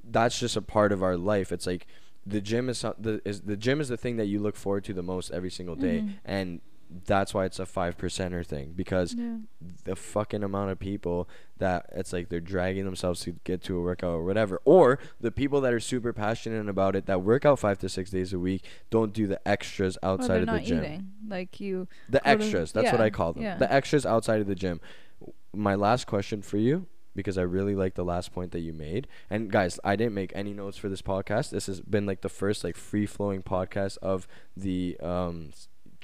[0.08, 1.50] that's just a part of our life.
[1.52, 1.86] It's like
[2.26, 4.92] the gym is the is the gym is the thing that you look forward to
[4.92, 6.12] the most every single day, Mhm.
[6.24, 6.60] and
[7.06, 9.38] that's why it's a five percenter thing because Yeah.
[9.84, 11.28] the fucking amount of people
[11.58, 15.30] that it's like they're dragging themselves to get to a workout or whatever, or the
[15.32, 18.38] people that are super passionate about it that work out five to six days a
[18.38, 20.78] week don't do the extras outside of the gym.
[20.84, 21.10] eating.
[21.26, 22.72] Like you The go to- extras.
[22.72, 23.42] That's what I call them.
[23.42, 23.56] yeah.
[23.56, 24.80] The extras outside of the gym.
[25.52, 26.86] My last question for you,
[27.16, 29.06] because I really like the last point that you made.
[29.30, 31.50] And guys, I didn't make any notes for this podcast.
[31.50, 34.26] This has been like the first like free flowing podcast of
[34.56, 35.50] the um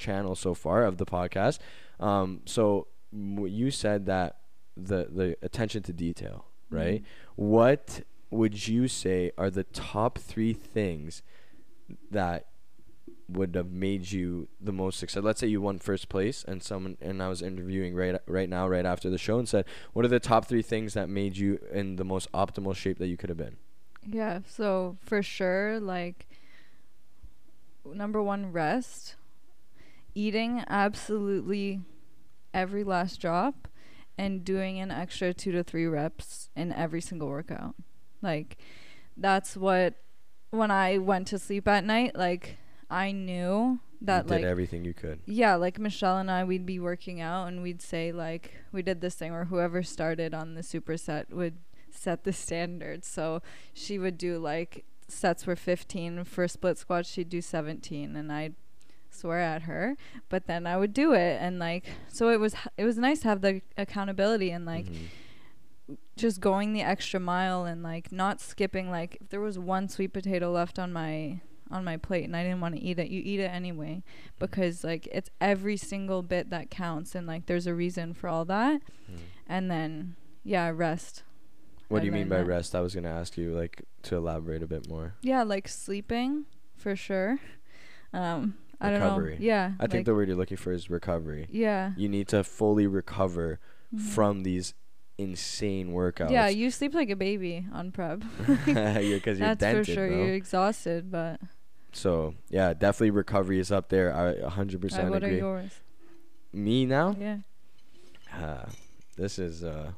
[0.01, 1.59] channel so far of the podcast.
[2.01, 4.38] Um, so you said that
[4.76, 7.03] the the attention to detail, right?
[7.03, 7.07] Mhm.
[7.36, 11.22] What would you say are the top three things
[12.11, 12.46] that
[13.28, 15.22] would have made you the most success?
[15.22, 18.66] Let's say you won first place, and someone and I was interviewing right right now,
[18.68, 21.59] right after the show, and said, "What are the top three things that made you
[21.72, 23.57] in the most optimal shape that you could have been?"
[24.07, 26.26] Yeah, so for sure, like
[27.84, 29.16] number one, rest.
[30.15, 31.81] Eating absolutely
[32.53, 33.69] every last drop
[34.19, 37.75] and doing an extra two to three reps in every single workout.
[38.23, 38.59] Like
[39.17, 39.95] that's what
[40.51, 42.57] when I went to sleep at night, like
[42.91, 45.21] I knew that you like did everything you could.
[45.27, 49.01] yeah, like Michelle and I, we'd be working out and we'd say like we did
[49.01, 51.59] this thing where whoever started on the superset would
[51.91, 53.05] set the standard.
[53.05, 53.43] So
[53.73, 58.55] she would do like sets were 15 for split squats, she'd do 17, and I'd
[59.11, 59.97] swear at her,
[60.29, 63.29] but then I would do it, and like so it was it was nice to
[63.29, 65.97] have the accountability and like Mhm.
[66.17, 70.13] just going the extra mile and like not skipping like if there was one sweet
[70.13, 71.41] potato left on my
[71.71, 74.03] on my plate and I didn't want to eat it, you eat it anyway
[74.39, 78.45] because like it's every single bit that counts and like there's a reason for all
[78.47, 78.83] that.
[79.11, 79.19] Mhm.
[79.47, 81.23] And then yeah, rest.
[81.89, 82.47] What do you mean by that.
[82.47, 82.75] rest?
[82.75, 85.15] I was gonna ask you like to elaborate a bit more.
[85.23, 86.47] Yeah, like sleeping
[86.77, 87.39] for sure.
[88.13, 89.35] Um I don't Recovery.
[89.35, 89.45] know.
[89.45, 89.72] Yeah.
[89.78, 91.47] I think the word you're looking for is recovery.
[91.51, 91.93] yeah.
[91.97, 93.59] You need to fully recover
[93.95, 94.01] Mhm.
[94.01, 94.72] from these
[95.18, 96.31] insane workouts.
[96.31, 98.20] Yeah, you sleep like a baby on prep.
[98.47, 98.66] because
[99.39, 100.09] you're That's dented, for sure.
[100.09, 100.16] bro.
[100.24, 101.41] You're exhausted, but
[101.93, 104.14] So yeah, definitely recovery is up there.
[104.14, 105.72] I 100% uh, what are yours?
[106.53, 107.14] Me now?
[107.20, 107.39] Yeah.
[108.33, 108.66] Uh,
[109.16, 109.93] this is uh,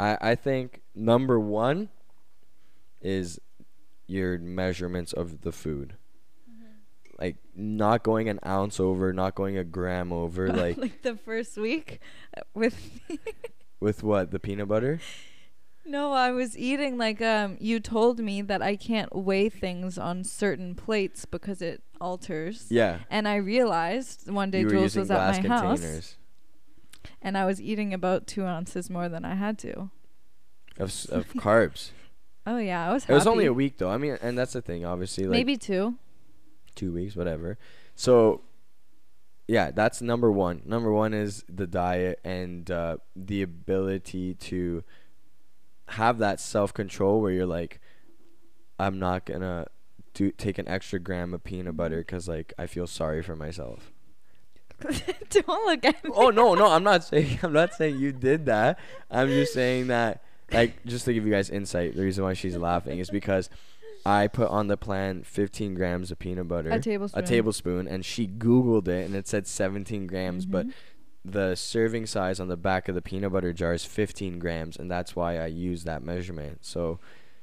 [0.00, 1.90] I I think number one
[3.00, 3.38] is
[4.06, 5.94] your measurements of the food.
[7.18, 10.48] Like not going an ounce over, not going a gram over.
[10.52, 12.00] Like like the first week
[12.36, 13.00] uh, with
[13.80, 15.00] with what the peanut butter.
[15.84, 20.22] No, I was eating like um you told me that I can't weigh things on
[20.22, 22.66] certain plates because it alters.
[22.70, 22.98] Yeah.
[23.10, 26.16] And I realized one day Jules was at my house
[27.22, 29.90] and I was eating about two ounces more than I had to.
[30.78, 31.90] of, of carbs.
[32.46, 33.90] Oh yeah, I was It was only a week though.
[33.90, 34.82] I mean, and that's the thing.
[34.82, 35.96] Obviously, like Maybe two.
[36.78, 37.58] Two weeks, whatever.
[37.94, 38.42] So,
[39.46, 40.62] yeah, that's number one.
[40.64, 44.84] Number one is the diet and uh, the ability to
[45.88, 47.80] have that self control where you're like,
[48.78, 49.66] I'm not gonna
[50.14, 53.92] do take an extra gram of peanut butter because like I feel sorry for myself.
[55.30, 56.10] Don't look at me.
[56.14, 58.78] oh no, no, I'm not saying I'm not saying you did that.
[59.10, 60.22] I'm just saying that
[60.52, 63.50] like just to give you guys insight, the reason why she's laughing is because
[64.08, 67.22] I put on the plan 15 grams of peanut butter, A tablespoon.
[67.24, 70.72] a tablespoon, and she Googled it and it said 17 grams, but Mhm.
[71.24, 74.90] the serving size on the back of the peanut butter jar is 15 grams, and
[74.90, 76.64] that's why I use that measurement.
[76.64, 77.00] So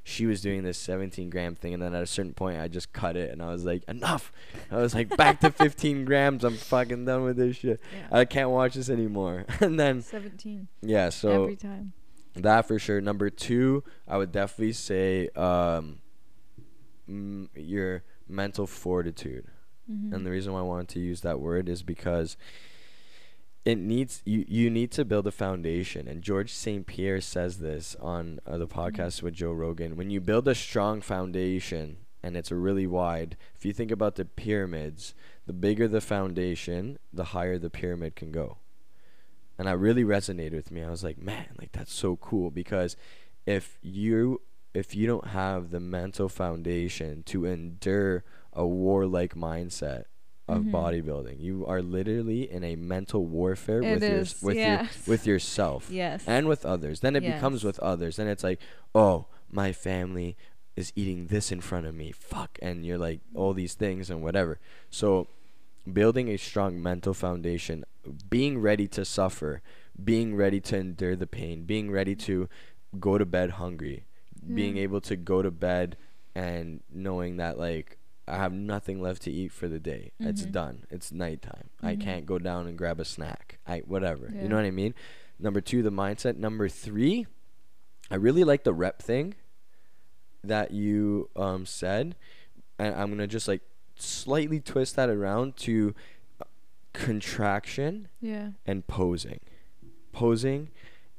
[0.08, 2.94] she was doing this 17 gram thing, and then at a certain point, I just
[2.94, 4.32] cut it, and I was like, enough.
[4.72, 6.44] I was like, back to 15 grams.
[6.44, 7.80] I'm fucking done with this shit.
[7.92, 8.18] Yeah.
[8.20, 9.46] I can't watch this anymore.
[9.62, 11.94] and then, 17 yeah, so every time.
[12.36, 13.02] that for sure.
[13.02, 16.00] Number two, I would definitely say um,
[17.08, 19.46] m- your mental fortitude.
[19.90, 20.14] Mhm.
[20.14, 22.38] And the reason why I wanted to use that word is because
[23.64, 26.86] it needs you you need to build a foundation and George St.
[26.86, 31.02] Pierre says this on uh, the podcast with Joe Rogan when you build a strong
[31.02, 35.16] foundation and it's really wide if you think about the pyramids
[35.48, 38.58] the bigger the foundation the higher the pyramid can go
[39.58, 42.96] and that really resonated with me I was like man like that's so cool because
[43.48, 44.42] if you
[44.76, 48.24] if you don't have the mental foundation to endure
[48.54, 50.06] a warlike mindset
[50.48, 50.72] of Mhm.
[50.72, 51.40] bodybuilding.
[51.40, 54.20] You are literally in a mental warfare It with your
[54.50, 55.08] with yes.
[55.08, 56.24] your with yourself Yes.
[56.28, 57.00] and with others.
[57.00, 58.18] Then it becomes with others.
[58.18, 58.60] Then it's like,
[58.94, 60.38] oh, my family
[60.76, 62.12] is eating this in front of me.
[62.12, 64.60] Fuck, and you're like all these things and whatever.
[64.92, 65.28] So,
[65.92, 67.84] building a strong mental foundation,
[68.30, 69.62] being ready to suffer,
[70.04, 72.50] being ready to endure the pain, being ready to
[73.00, 74.06] go to bed hungry,
[74.54, 75.98] being able to go to bed
[76.36, 80.12] and knowing that like I have nothing left to eat for the day.
[80.20, 80.52] It's Mhm.
[80.52, 80.84] done.
[80.90, 81.70] It's nighttime.
[81.82, 82.02] I Mhm.
[82.02, 83.60] can't go down and grab a snack.
[83.68, 84.32] I whatever.
[84.34, 84.94] You know what I mean?
[85.40, 86.38] Number two, the mindset.
[86.38, 87.28] Number three,
[88.10, 89.36] I really like the rep thing
[90.44, 92.16] that you um said,
[92.80, 93.62] and I'm gonna just like
[93.96, 95.94] slightly twist that around to
[96.42, 96.46] uh,
[96.94, 98.52] contraction yeah.
[98.66, 99.40] and posing.
[100.12, 100.70] Posing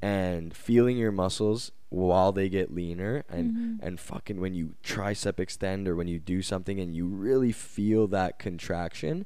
[0.01, 3.79] and feeling your muscles while they get leaner and Mhm.
[3.81, 8.07] and fucking when you tricep extend or when you do something and you really feel
[8.07, 9.25] that contraction,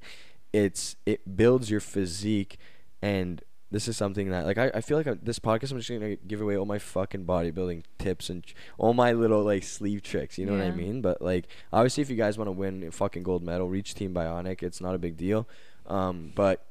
[0.54, 2.58] it's it builds your physique
[3.02, 3.42] and
[3.72, 6.18] this is something that like I, I feel like I, this podcast I'm just gonna
[6.18, 8.44] give away all my fucking bodybuilding tips and
[8.78, 10.38] all my little like sleeve tricks.
[10.38, 11.02] You know what I mean?
[11.02, 14.14] But like obviously, if you guys want to win a fucking gold medal, reach Team
[14.14, 14.62] Bionic.
[14.62, 15.48] It's not a big deal.
[15.88, 16.66] Um, but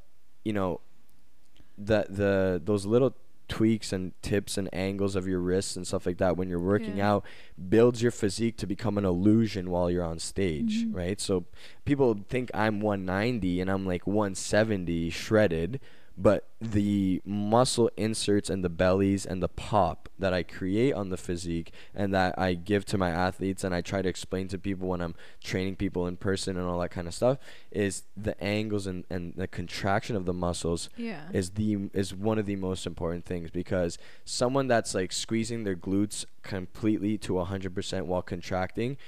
[0.45, 0.83] you know,
[1.79, 3.17] the the those little
[3.51, 6.97] tweaks and tips and angles of your wrists and stuff like that when you're working
[6.99, 7.11] Yeah.
[7.15, 7.25] out
[7.69, 10.95] builds your physique to become an illusion while you're on stage, Mhm.
[10.95, 11.21] right?
[11.21, 11.45] So
[11.85, 15.81] people think I'm 190 and I'm like 170 shredded,
[16.23, 21.17] but the muscle inserts and the bellies and the pop that I create on the
[21.17, 24.89] physique and that I give to my athletes and I try to explain to people
[24.89, 27.39] when I'm training people in person and all that kind of stuff
[27.71, 31.23] is the angles and, and the contraction of the muscles Yeah.
[31.33, 35.77] is the is one of the most important things because someone that's like squeezing their
[35.77, 38.99] glutes completely to 100% while contracting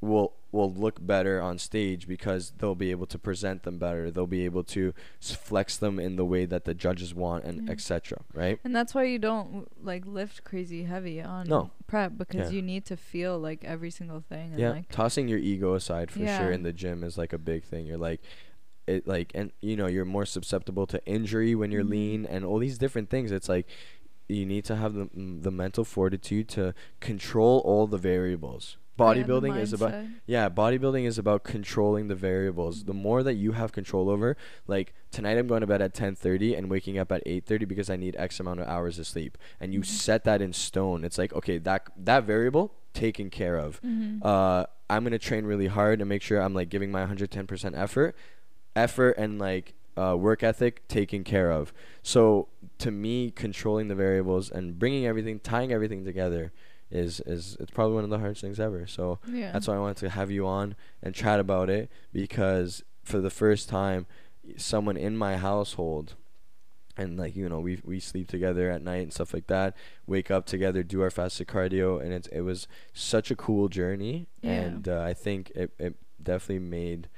[0.00, 4.26] will will look better on stage because they'll be able to present them better they'll
[4.26, 7.72] be able to flex them in the way that the judges want and Yeah.
[7.72, 11.70] etc right And that's why you don't like lift crazy heavy on No.
[11.86, 12.56] prep because Yeah.
[12.56, 16.10] you need to feel like every single thing and yeah like tossing your ego aside
[16.10, 18.20] for sure in the gym is like a big thing you're like
[18.86, 21.90] it like and you know you're more susceptible to injury when you're Mhm.
[21.90, 23.66] lean and all these different things it's like
[24.28, 29.04] you need to have the mm, the mental fortitude to control all the variables yeah,
[29.24, 29.94] bodybuilding is about
[30.26, 34.36] yeah bodybuilding is about controlling the variables the more that you have control over
[34.66, 37.96] like tonight i'm going to bed at 10.30 and waking up at 8.30 because i
[37.96, 39.86] need x amount of hours of sleep and you Mhm.
[39.86, 44.24] set that in stone it's like okay that that variable taken care of Mhm.
[44.24, 48.16] uh, I'm gonna train really hard and make sure I'm like giving my 110% effort,
[48.74, 51.72] effort and like uh, work ethic taken care of.
[52.02, 56.52] So to me, controlling the variables and bringing everything, tying everything together,
[56.90, 58.86] is is it's probably one of the hardest things ever.
[58.86, 59.52] So yeah.
[59.52, 63.30] that's why I wanted to have you on and chat about it because for the
[63.30, 64.06] first time,
[64.56, 66.14] someone in my household
[66.96, 69.76] and like you know we we sleep together at night and stuff like that
[70.06, 74.26] wake up together do our fasted cardio and it's it was such a cool journey
[74.42, 74.50] Yeah.
[74.52, 77.08] and uh, i think it, it definitely made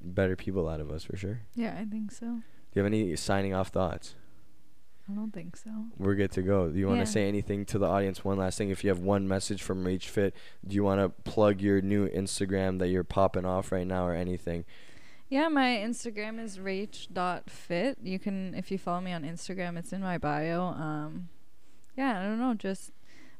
[0.00, 2.26] better people out of us for sure Yeah, I think so.
[2.26, 2.42] do
[2.74, 4.14] you have any signing off thoughts
[5.08, 5.70] I don't think so.
[5.98, 7.04] we're good to go do you want to Yeah.
[7.04, 10.08] say anything to the audience one last thing if you have one message from reach
[10.08, 10.34] fit
[10.66, 14.14] do you want to plug your new instagram that you're popping off right now or
[14.14, 14.64] anything
[15.28, 17.98] Yeah, my Instagram is rach.fit.
[18.02, 20.62] You can if you follow me on Instagram, it's in my bio.
[20.88, 21.28] Um
[21.96, 22.92] yeah, I don't know, just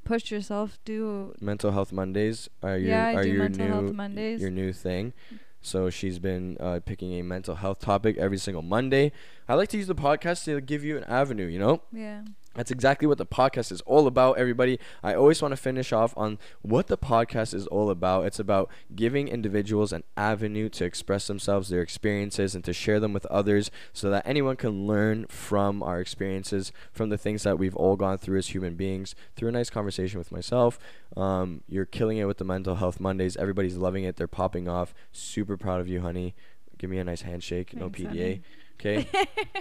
[0.05, 3.73] push yourself, do mental health mondays are your Yeah, I are do your mental new
[3.73, 4.41] health Mondays.
[4.41, 5.12] your new thing
[5.67, 9.11] so she's been uh, picking a mental health topic every single monday
[9.49, 12.23] i like to use the podcast to give you an avenue you know yeah.
[12.57, 14.79] That's exactly what the podcast is all about everybody.
[15.03, 18.25] I always want to finish off on what the podcast is all about.
[18.27, 23.13] It's about giving individuals an avenue to express themselves their experiences and to share them
[23.13, 27.77] with others so that anyone can learn from our experiences from the things that we've
[27.77, 30.79] all gone through as human beings through a nice conversation with myself.
[31.17, 33.37] Um, you're killing it with the mental health mondays.
[33.37, 34.17] Everybody's loving it.
[34.17, 34.95] They're popping off.
[35.13, 36.35] Super proud of you honey.
[36.79, 37.75] Give me a nice handshake.
[37.75, 38.43] No pda honey.
[38.79, 39.09] okay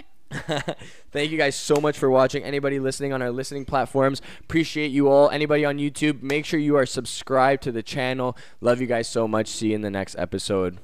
[1.10, 2.42] Thank you guys so much for watching.
[2.42, 5.30] Anybody listening on our listening platforms, appreciate you all.
[5.30, 8.36] Anybody on YouTube, make sure you are subscribed to the channel.
[8.60, 9.48] Love you guys so much.
[9.48, 10.78] See you in the next episode.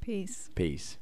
[0.00, 0.50] Peace.
[0.54, 0.96] Peace.